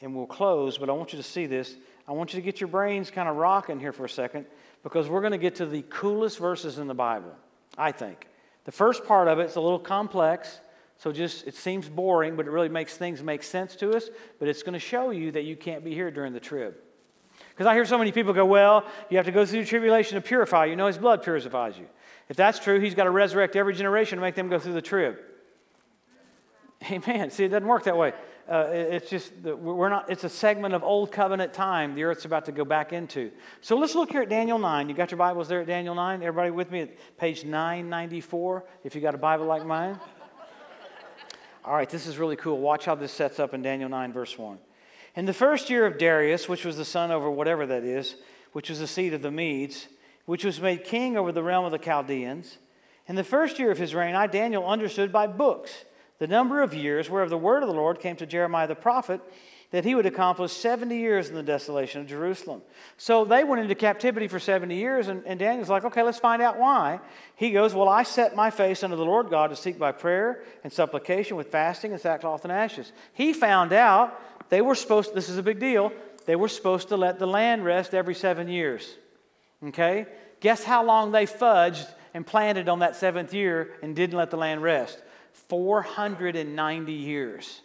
[0.00, 1.74] and we'll close, but I want you to see this.
[2.06, 4.46] I want you to get your brains kind of rocking here for a second
[4.82, 7.34] because we're going to get to the coolest verses in the Bible,
[7.76, 8.28] I think.
[8.64, 10.60] The first part of it's a little complex,
[10.98, 14.48] so just it seems boring, but it really makes things make sense to us, but
[14.48, 16.74] it's going to show you that you can't be here during the trib.
[17.50, 20.20] Because I hear so many people go, well, you have to go through tribulation to
[20.20, 20.76] purify you.
[20.76, 21.86] No, his blood purifies you.
[22.28, 24.82] If that's true, he's got to resurrect every generation to make them go through the
[24.82, 25.18] trib.
[26.90, 27.30] Amen.
[27.30, 28.12] See, it doesn't work that way
[28.48, 32.44] uh, it's just we're not it's a segment of old covenant time the earth's about
[32.44, 33.32] to go back into.
[33.60, 36.22] So let's look here at daniel 9 you got your bibles there at daniel 9
[36.22, 39.98] everybody with me at page 994 if you got a bible like mine?
[41.64, 42.58] All right this is really cool.
[42.58, 44.58] Watch how this sets up in daniel 9 verse 1
[45.16, 48.14] in the first year of darius which was the son over whatever that is
[48.52, 49.88] which was the seed of the medes
[50.26, 52.58] which was made king over the realm of the chaldeans
[53.08, 55.84] in the first year of his reign i daniel understood by books
[56.18, 59.20] the number of years whereof the word of the Lord came to Jeremiah the prophet
[59.70, 62.62] that he would accomplish 70 years in the desolation of Jerusalem.
[62.96, 66.40] So they went into captivity for 70 years, and, and, Daniel's like, okay, let's find
[66.40, 67.00] out why.
[67.34, 70.44] He goes, Well, I set my face unto the Lord God to seek by prayer
[70.62, 72.92] and supplication with fasting and sackcloth and ashes.
[73.12, 75.92] He found out they were supposed, this is a big deal,
[76.26, 78.94] they were supposed to let the land rest every seven years.
[79.64, 80.06] Okay?
[80.40, 84.36] Guess how long they fudged and planted on that seventh year and didn't let the
[84.36, 85.02] land rest?
[85.48, 87.62] 490 years.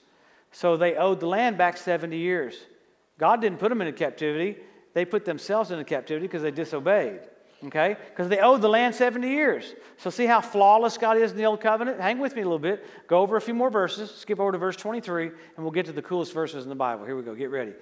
[0.52, 2.56] So they owed the land back 70 years.
[3.18, 4.58] God didn't put them into captivity,
[4.94, 7.22] they put themselves into captivity because they disobeyed.
[7.64, 7.96] Okay?
[8.10, 9.76] Because they owed the land 70 years.
[9.98, 12.00] So see how flawless God is in the Old Covenant?
[12.00, 12.84] Hang with me a little bit.
[13.08, 14.10] Go over a few more verses.
[14.10, 17.06] Skip over to verse 23, and we'll get to the coolest verses in the Bible.
[17.06, 17.36] Here we go.
[17.36, 17.74] Get ready.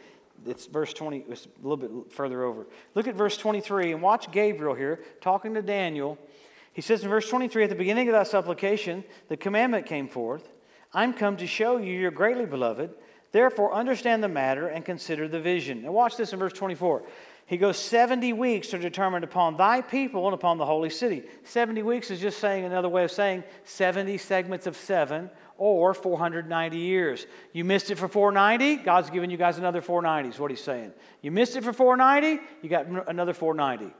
[0.45, 2.67] It's verse 20, it's a little bit further over.
[2.95, 6.17] Look at verse 23 and watch Gabriel here talking to Daniel
[6.79, 10.49] he says in verse 23 at the beginning of that supplication, the commandment came forth
[10.93, 12.91] I'm come to show you you're greatly beloved.
[13.33, 15.81] Therefore, understand the matter and consider the vision.
[15.81, 17.03] Now, watch this in verse 24.
[17.47, 21.23] He goes, 70 weeks are determined upon thy people and upon the holy city.
[21.43, 26.77] 70 weeks is just saying another way of saying 70 segments of seven or 490
[26.77, 27.27] years.
[27.51, 30.93] You missed it for 490, God's giving you guys another 490, is what he's saying.
[31.21, 33.93] You missed it for 490, you got another 490.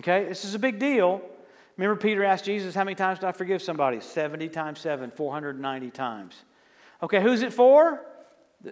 [0.00, 0.26] Okay?
[0.26, 1.22] This is a big deal.
[1.78, 4.00] Remember, Peter asked Jesus, How many times do I forgive somebody?
[4.00, 6.34] 70 times 7, 490 times.
[7.02, 8.04] Okay, who's it for?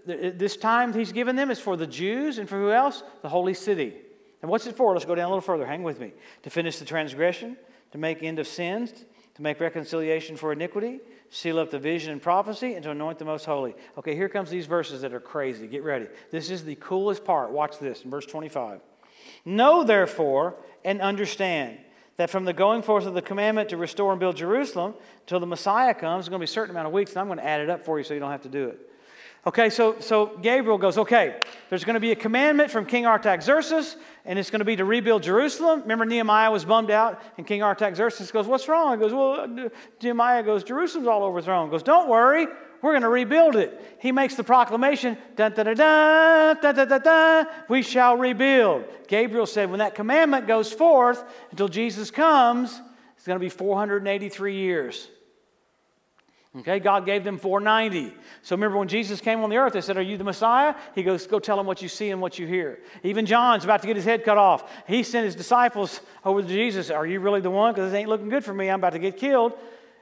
[0.04, 3.04] This time he's given them is for the Jews and for who else?
[3.22, 3.94] The holy city.
[4.42, 4.92] And what's it for?
[4.92, 5.64] Let's go down a little further.
[5.64, 6.12] Hang with me.
[6.42, 7.56] To finish the transgression,
[7.92, 8.92] to make end of sins,
[9.36, 10.98] to make reconciliation for iniquity,
[11.30, 13.76] seal up the vision and prophecy, and to anoint the most holy.
[13.96, 15.68] Okay, here comes these verses that are crazy.
[15.68, 16.08] Get ready.
[16.32, 17.52] This is the coolest part.
[17.52, 18.80] Watch this in verse 25.
[19.44, 21.78] Know therefore and understand
[22.16, 25.46] that from the going forth of the commandment to restore and build Jerusalem until the
[25.46, 27.44] Messiah comes, it's going to be a certain amount of weeks, and I'm going to
[27.44, 28.80] add it up for you so you don't have to do it.
[29.46, 31.38] Okay, so, so Gabriel goes, okay,
[31.70, 34.84] there's going to be a commandment from King Artaxerxes, and it's going to be to
[34.84, 35.82] rebuild Jerusalem.
[35.82, 38.98] Remember, Nehemiah was bummed out, and King Artaxerxes goes, What's wrong?
[38.98, 39.68] He goes, Well, uh,
[40.02, 41.68] Nehemiah goes, Jerusalem's all overthrown.
[41.68, 42.48] He goes, Don't worry,
[42.82, 43.96] we're going to rebuild it.
[44.00, 48.84] He makes the proclamation, dun, dun, dun, dun, dun, dun, dun, dun, we shall rebuild.
[49.08, 52.80] Gabriel said, when that commandment goes forth until Jesus comes,
[53.16, 55.08] it's going to be 483 years.
[56.58, 58.14] Okay, God gave them 490.
[58.40, 60.74] So remember when Jesus came on the earth, they said, Are you the Messiah?
[60.94, 62.78] He goes, Go tell them what you see and what you hear.
[63.02, 64.64] Even John's about to get his head cut off.
[64.86, 67.74] He sent his disciples over to Jesus, Are you really the one?
[67.74, 68.70] Because this ain't looking good for me.
[68.70, 69.52] I'm about to get killed.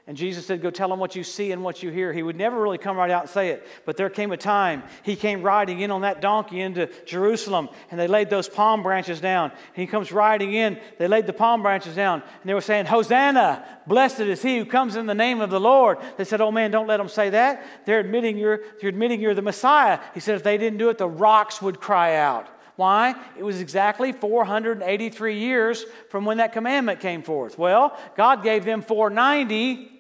[0.07, 2.13] And Jesus said, Go tell them what you see and what you hear.
[2.13, 3.67] He would never really come right out and say it.
[3.87, 7.99] But there came a time he came riding in on that donkey into Jerusalem, and
[7.99, 9.51] they laid those palm branches down.
[9.51, 10.79] And he comes riding in.
[10.99, 14.67] They laid the palm branches down, and they were saying, Hosanna, blessed is he who
[14.67, 15.97] comes in the name of the Lord.
[16.19, 17.65] They said, Oh man, don't let them say that.
[17.87, 20.01] They're admitting you're, you're admitting you're the Messiah.
[20.13, 22.49] He said, If they didn't do it, the rocks would cry out.
[22.77, 23.15] Why?
[23.39, 27.57] It was exactly 483 years from when that commandment came forth.
[27.57, 29.94] Well, God gave them 490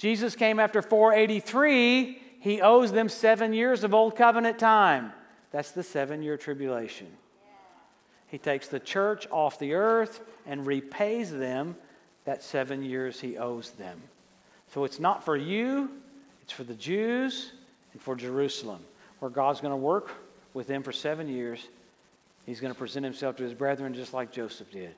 [0.00, 2.18] Jesus came after 483.
[2.40, 5.12] He owes them seven years of old covenant time.
[5.50, 7.08] That's the seven year tribulation.
[8.28, 11.76] He takes the church off the earth and repays them
[12.24, 14.00] that seven years he owes them.
[14.72, 15.90] So it's not for you,
[16.40, 17.52] it's for the Jews
[17.92, 18.80] and for Jerusalem,
[19.18, 20.12] where God's going to work
[20.54, 21.68] with them for seven years
[22.46, 24.94] He's going to present himself to his brethren just like Joseph did.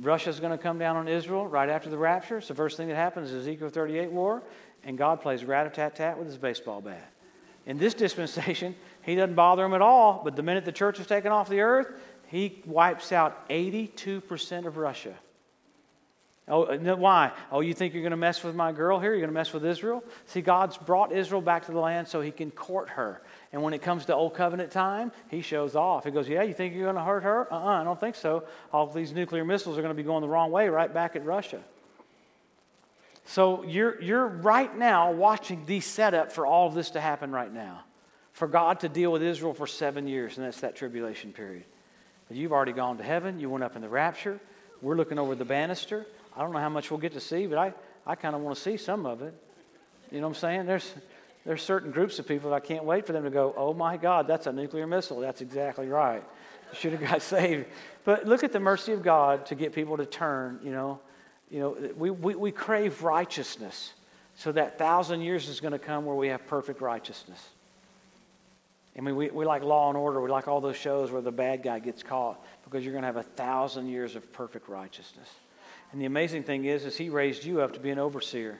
[0.00, 2.40] Russia's going to come down on Israel right after the rapture.
[2.40, 4.42] The first thing that happens is Ezekiel 38 war,
[4.84, 7.12] and God plays rat-a-tat-tat with his baseball bat.
[7.66, 11.06] In this dispensation, he doesn't bother him at all, but the minute the church is
[11.06, 11.88] taken off the earth,
[12.26, 15.14] he wipes out 82% of Russia.
[16.50, 17.32] Oh, why?
[17.52, 19.10] Oh, you think you're going to mess with my girl here?
[19.10, 20.02] You're going to mess with Israel?
[20.26, 23.20] See, God's brought Israel back to the land so he can court her.
[23.52, 26.04] And when it comes to Old Covenant time, he shows off.
[26.04, 27.52] He goes, Yeah, you think you're going to hurt her?
[27.52, 28.44] Uh uh-uh, uh I don't think so.
[28.72, 31.24] All these nuclear missiles are going to be going the wrong way right back at
[31.24, 31.60] Russia.
[33.24, 37.52] So you're, you're right now watching the setup for all of this to happen right
[37.52, 37.84] now.
[38.32, 41.64] For God to deal with Israel for seven years, and that's that tribulation period.
[42.28, 43.40] But you've already gone to heaven.
[43.40, 44.40] You went up in the rapture.
[44.80, 46.06] We're looking over the banister.
[46.38, 47.74] I don't know how much we'll get to see, but I,
[48.06, 49.34] I kind of want to see some of it.
[50.12, 50.66] You know what I'm saying?
[50.66, 50.94] There's,
[51.44, 53.96] there's certain groups of people that I can't wait for them to go, oh my
[53.96, 55.18] God, that's a nuclear missile.
[55.18, 56.22] That's exactly right.
[56.74, 57.66] Should have got saved.
[58.04, 61.00] But look at the mercy of God to get people to turn, you know.
[61.50, 63.94] You know, we, we, we crave righteousness.
[64.36, 67.42] So that thousand years is going to come where we have perfect righteousness.
[68.96, 70.20] I mean, we, we like Law and Order.
[70.20, 73.06] We like all those shows where the bad guy gets caught because you're going to
[73.06, 75.28] have a thousand years of perfect righteousness.
[75.92, 78.58] And the amazing thing is, is he raised you up to be an overseer.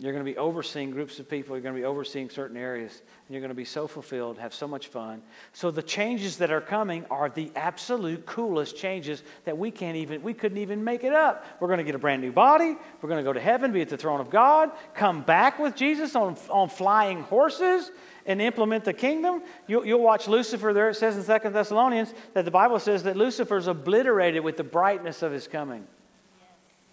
[0.00, 1.54] You're going to be overseeing groups of people.
[1.54, 2.90] You're going to be overseeing certain areas.
[2.90, 5.20] And you're going to be so fulfilled, have so much fun.
[5.52, 10.22] So the changes that are coming are the absolute coolest changes that we can't even,
[10.22, 11.44] we couldn't even make it up.
[11.60, 12.78] We're going to get a brand new body.
[13.02, 15.76] We're going to go to heaven, be at the throne of God, come back with
[15.76, 17.90] Jesus on, on flying horses
[18.24, 19.42] and implement the kingdom.
[19.66, 20.88] You'll, you'll watch Lucifer there.
[20.88, 25.22] It says in Second Thessalonians that the Bible says that Lucifer's obliterated with the brightness
[25.22, 25.86] of his coming.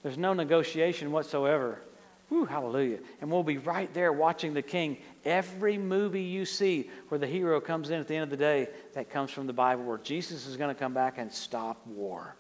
[0.04, 1.82] There's no negotiation whatsoever.
[2.30, 3.00] Hallelujah.
[3.22, 4.98] And we'll be right there watching the king.
[5.24, 8.68] Every movie you see where the hero comes in at the end of the day,
[8.94, 12.36] that comes from the Bible, where Jesus is going to come back and stop war.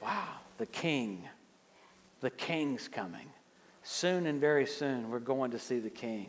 [0.00, 0.28] Wow,
[0.58, 1.24] the king.
[2.20, 3.26] The king's coming.
[3.82, 6.28] Soon and very soon, we're going to see the king.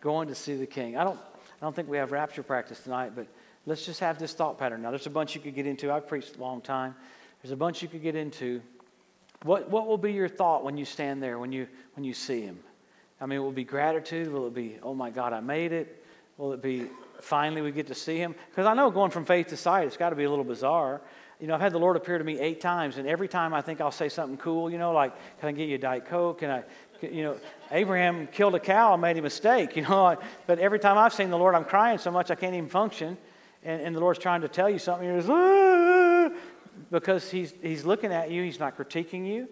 [0.00, 0.96] Going to see the king.
[0.96, 3.26] I don't, I don't think we have rapture practice tonight, but
[3.66, 4.82] let's just have this thought pattern.
[4.82, 5.90] Now, there's a bunch you could get into.
[5.90, 6.94] I've preached a long time.
[7.42, 8.62] There's a bunch you could get into.
[9.44, 12.42] What, what will be your thought when you stand there, when you, when you see
[12.42, 12.58] him?
[13.20, 14.32] I mean, it will it be gratitude?
[14.32, 16.04] Will it be, oh my God, I made it?
[16.36, 16.86] Will it be,
[17.20, 18.34] finally we get to see him?
[18.50, 21.00] Because I know going from faith to sight, it's got to be a little bizarre.
[21.40, 23.60] You know, I've had the Lord appear to me eight times, and every time I
[23.60, 26.40] think I'll say something cool, you know, like, can I get you a Diet Coke?
[26.40, 26.64] Can I,
[27.00, 27.36] you know,
[27.70, 30.16] Abraham killed a cow and made a mistake, you know.
[30.46, 33.16] But every time I've seen the Lord, I'm crying so much I can't even function.
[33.64, 35.06] And, and the Lord's trying to tell you something.
[35.06, 35.97] You're just, ah!
[36.90, 39.48] Because he's, he's looking at you, he's not critiquing you,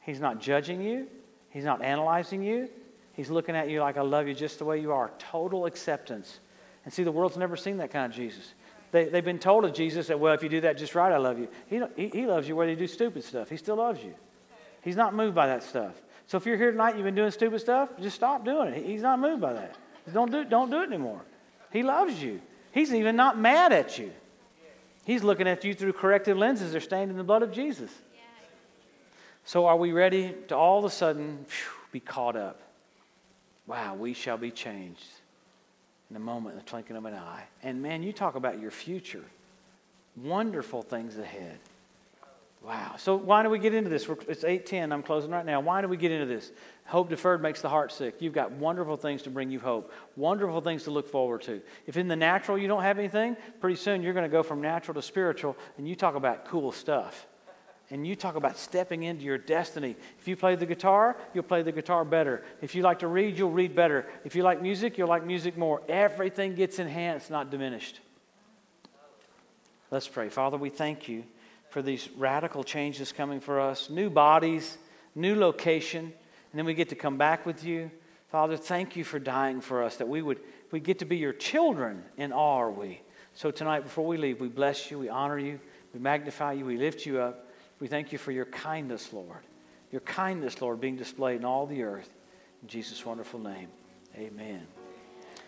[0.00, 1.06] he's not judging you,
[1.50, 2.68] he's not analyzing you.
[3.16, 5.10] He's looking at you like, I love you just the way you are.
[5.18, 6.38] Total acceptance.
[6.84, 8.52] And see, the world's never seen that kind of Jesus.
[8.92, 11.16] They, they've been told of Jesus that, well, if you do that just right, I
[11.16, 11.48] love you.
[11.66, 13.48] He, he, loves you whether you do stupid stuff.
[13.48, 14.14] He still loves you.
[14.82, 15.94] He's not moved by that stuff.
[16.26, 18.84] So if you're here tonight, you've been doing stupid stuff, just stop doing it.
[18.84, 19.76] He's not moved by that.
[20.12, 21.22] Don't do, don't do it anymore.
[21.72, 22.42] He loves you.
[22.72, 24.12] He's even not mad at you.
[25.06, 26.72] He's looking at you through corrective lenses.
[26.72, 27.92] They're stained in the blood of Jesus.
[29.44, 32.60] So, are we ready to all of a sudden phew, be caught up?
[33.68, 35.06] Wow, we shall be changed
[36.10, 37.44] in a moment, in the twinkling of an eye.
[37.62, 39.22] And man, you talk about your future.
[40.16, 41.60] Wonderful things ahead.
[42.66, 42.96] Wow.
[42.98, 44.08] So why do we get into this?
[44.26, 44.92] It's 8:10.
[44.92, 45.60] I'm closing right now.
[45.60, 46.50] Why do we get into this?
[46.86, 48.16] Hope deferred makes the heart sick.
[48.18, 49.92] You've got wonderful things to bring you hope.
[50.16, 51.62] Wonderful things to look forward to.
[51.86, 54.60] If in the natural you don't have anything, pretty soon you're going to go from
[54.60, 57.28] natural to spiritual and you talk about cool stuff.
[57.90, 59.94] And you talk about stepping into your destiny.
[60.18, 62.42] If you play the guitar, you'll play the guitar better.
[62.62, 64.06] If you like to read, you'll read better.
[64.24, 65.82] If you like music, you'll like music more.
[65.88, 68.00] Everything gets enhanced, not diminished.
[69.92, 70.30] Let's pray.
[70.30, 71.22] Father, we thank you
[71.70, 74.78] for these radical changes coming for us new bodies,
[75.14, 77.90] new location, and then we get to come back with you.
[78.28, 80.40] Father, thank you for dying for us, that we would
[80.70, 83.00] we get to be your children in awe are we.
[83.34, 85.60] So tonight, before we leave, we bless you, we honor you,
[85.92, 87.50] we magnify you, we lift you up.
[87.78, 89.42] We thank you for your kindness, Lord.
[89.92, 92.10] Your kindness, Lord, being displayed in all the earth.
[92.62, 93.68] In Jesus' wonderful name,
[94.16, 94.66] amen.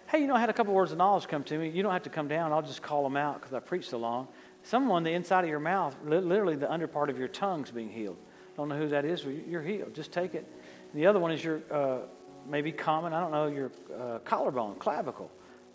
[0.06, 1.68] Hey, you know, I had a couple words of knowledge come to me.
[1.68, 2.52] You don't have to come down.
[2.52, 4.28] I'll just call them out because I preached so long.
[4.68, 8.18] Someone, the inside of your mouth, literally the under part of your tongue's being healed.
[8.54, 9.94] Don't know who that is, but you're healed.
[9.94, 10.46] Just take it.
[10.92, 12.00] The other one is your, uh,
[12.46, 15.30] maybe common, I don't know, your uh, collarbone, clavicle.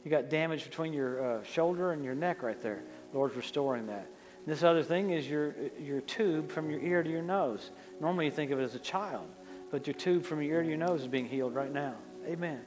[0.06, 2.84] You got damage between your uh, shoulder and your neck right there.
[3.14, 4.08] Lord's restoring that.
[4.46, 7.72] And this other thing is your, your tube from your ear to your nose.
[8.00, 9.26] Normally you think of it as a child,
[9.72, 11.96] but your tube from your ear to your nose is being healed right now.
[12.28, 12.62] Amen.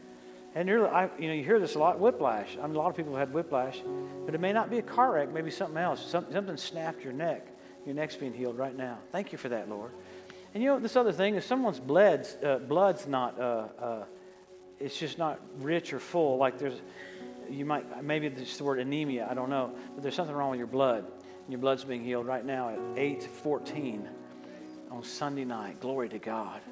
[0.56, 2.56] And you're, I, you know, you hear this a lot, whiplash.
[2.56, 3.82] I mean, a lot of people have had whiplash,
[4.24, 6.02] but it may not be a car wreck, maybe something else.
[6.04, 7.46] Something, something snapped your neck.
[7.84, 8.96] Your neck's being healed right now.
[9.12, 9.90] Thank you for that, Lord.
[10.54, 14.04] And you know, this other thing, if someone's blood's, uh, blood's not, uh, uh,
[14.80, 16.80] it's just not rich or full, like there's,
[17.50, 20.58] you might, maybe it's the word anemia, I don't know, but there's something wrong with
[20.58, 21.04] your blood.
[21.04, 24.08] And your blood's being healed right now at 8:14
[24.90, 25.80] on Sunday night.
[25.80, 26.62] Glory to God.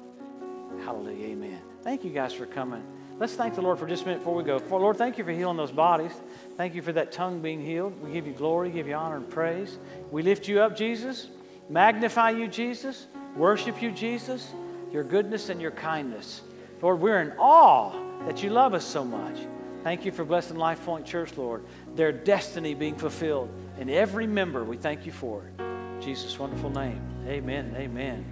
[0.83, 1.27] Hallelujah.
[1.27, 1.61] Amen.
[1.83, 2.83] Thank you guys for coming.
[3.17, 4.61] Let's thank the Lord for just a minute before we go.
[4.69, 6.11] Lord, thank you for healing those bodies.
[6.57, 8.01] Thank you for that tongue being healed.
[8.03, 9.77] We give you glory, give you honor and praise.
[10.11, 11.29] We lift you up, Jesus.
[11.69, 13.07] Magnify you, Jesus.
[13.37, 14.51] Worship you, Jesus.
[14.91, 16.41] Your goodness and your kindness.
[16.81, 17.93] Lord, we're in awe
[18.25, 19.37] that you love us so much.
[19.83, 21.63] Thank you for blessing Life Point Church, Lord.
[21.95, 23.49] Their destiny being fulfilled
[23.79, 24.65] in every member.
[24.65, 26.01] We thank you for it.
[26.01, 27.01] Jesus' wonderful name.
[27.27, 27.73] Amen.
[27.77, 28.25] Amen.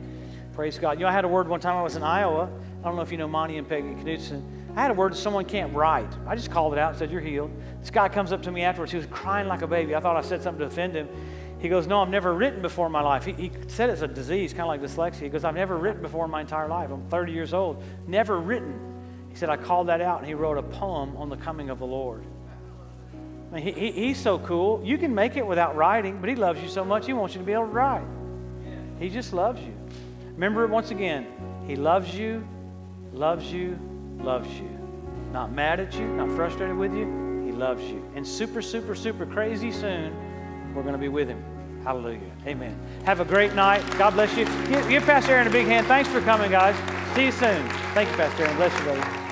[0.53, 0.99] Praise God.
[0.99, 2.49] You know, I had a word one time I was in Iowa.
[2.81, 4.62] I don't know if you know Monty and Peggy Knudsen.
[4.75, 6.11] I had a word that someone can't write.
[6.25, 7.51] I just called it out and said, You're healed.
[7.79, 8.91] This guy comes up to me afterwards.
[8.91, 9.95] He was crying like a baby.
[9.95, 11.07] I thought I said something to offend him.
[11.59, 13.23] He goes, No, I've never written before in my life.
[13.23, 15.21] He, he said it's a disease, kind of like dyslexia.
[15.21, 16.89] He goes, I've never written before in my entire life.
[16.91, 17.83] I'm 30 years old.
[18.07, 18.79] Never written.
[19.29, 21.79] He said, I called that out, and he wrote a poem on the coming of
[21.79, 22.23] the Lord.
[23.51, 24.83] I mean, he, he, he's so cool.
[24.83, 27.39] You can make it without writing, but he loves you so much, he wants you
[27.39, 28.05] to be able to write.
[28.99, 29.73] He just loves you.
[30.33, 31.27] Remember it once again.
[31.67, 32.47] He loves you,
[33.13, 33.77] loves you,
[34.23, 34.69] loves you.
[35.31, 37.43] Not mad at you, not frustrated with you.
[37.45, 38.03] He loves you.
[38.15, 41.43] And super, super, super crazy soon, we're going to be with him.
[41.83, 42.31] Hallelujah.
[42.47, 42.79] Amen.
[43.05, 43.83] Have a great night.
[43.97, 44.45] God bless you.
[44.67, 45.85] Give, give Pastor Aaron a big hand.
[45.87, 46.75] Thanks for coming, guys.
[47.15, 47.67] See you soon.
[47.93, 48.55] Thank you, Pastor Aaron.
[48.55, 49.22] Bless you, brother.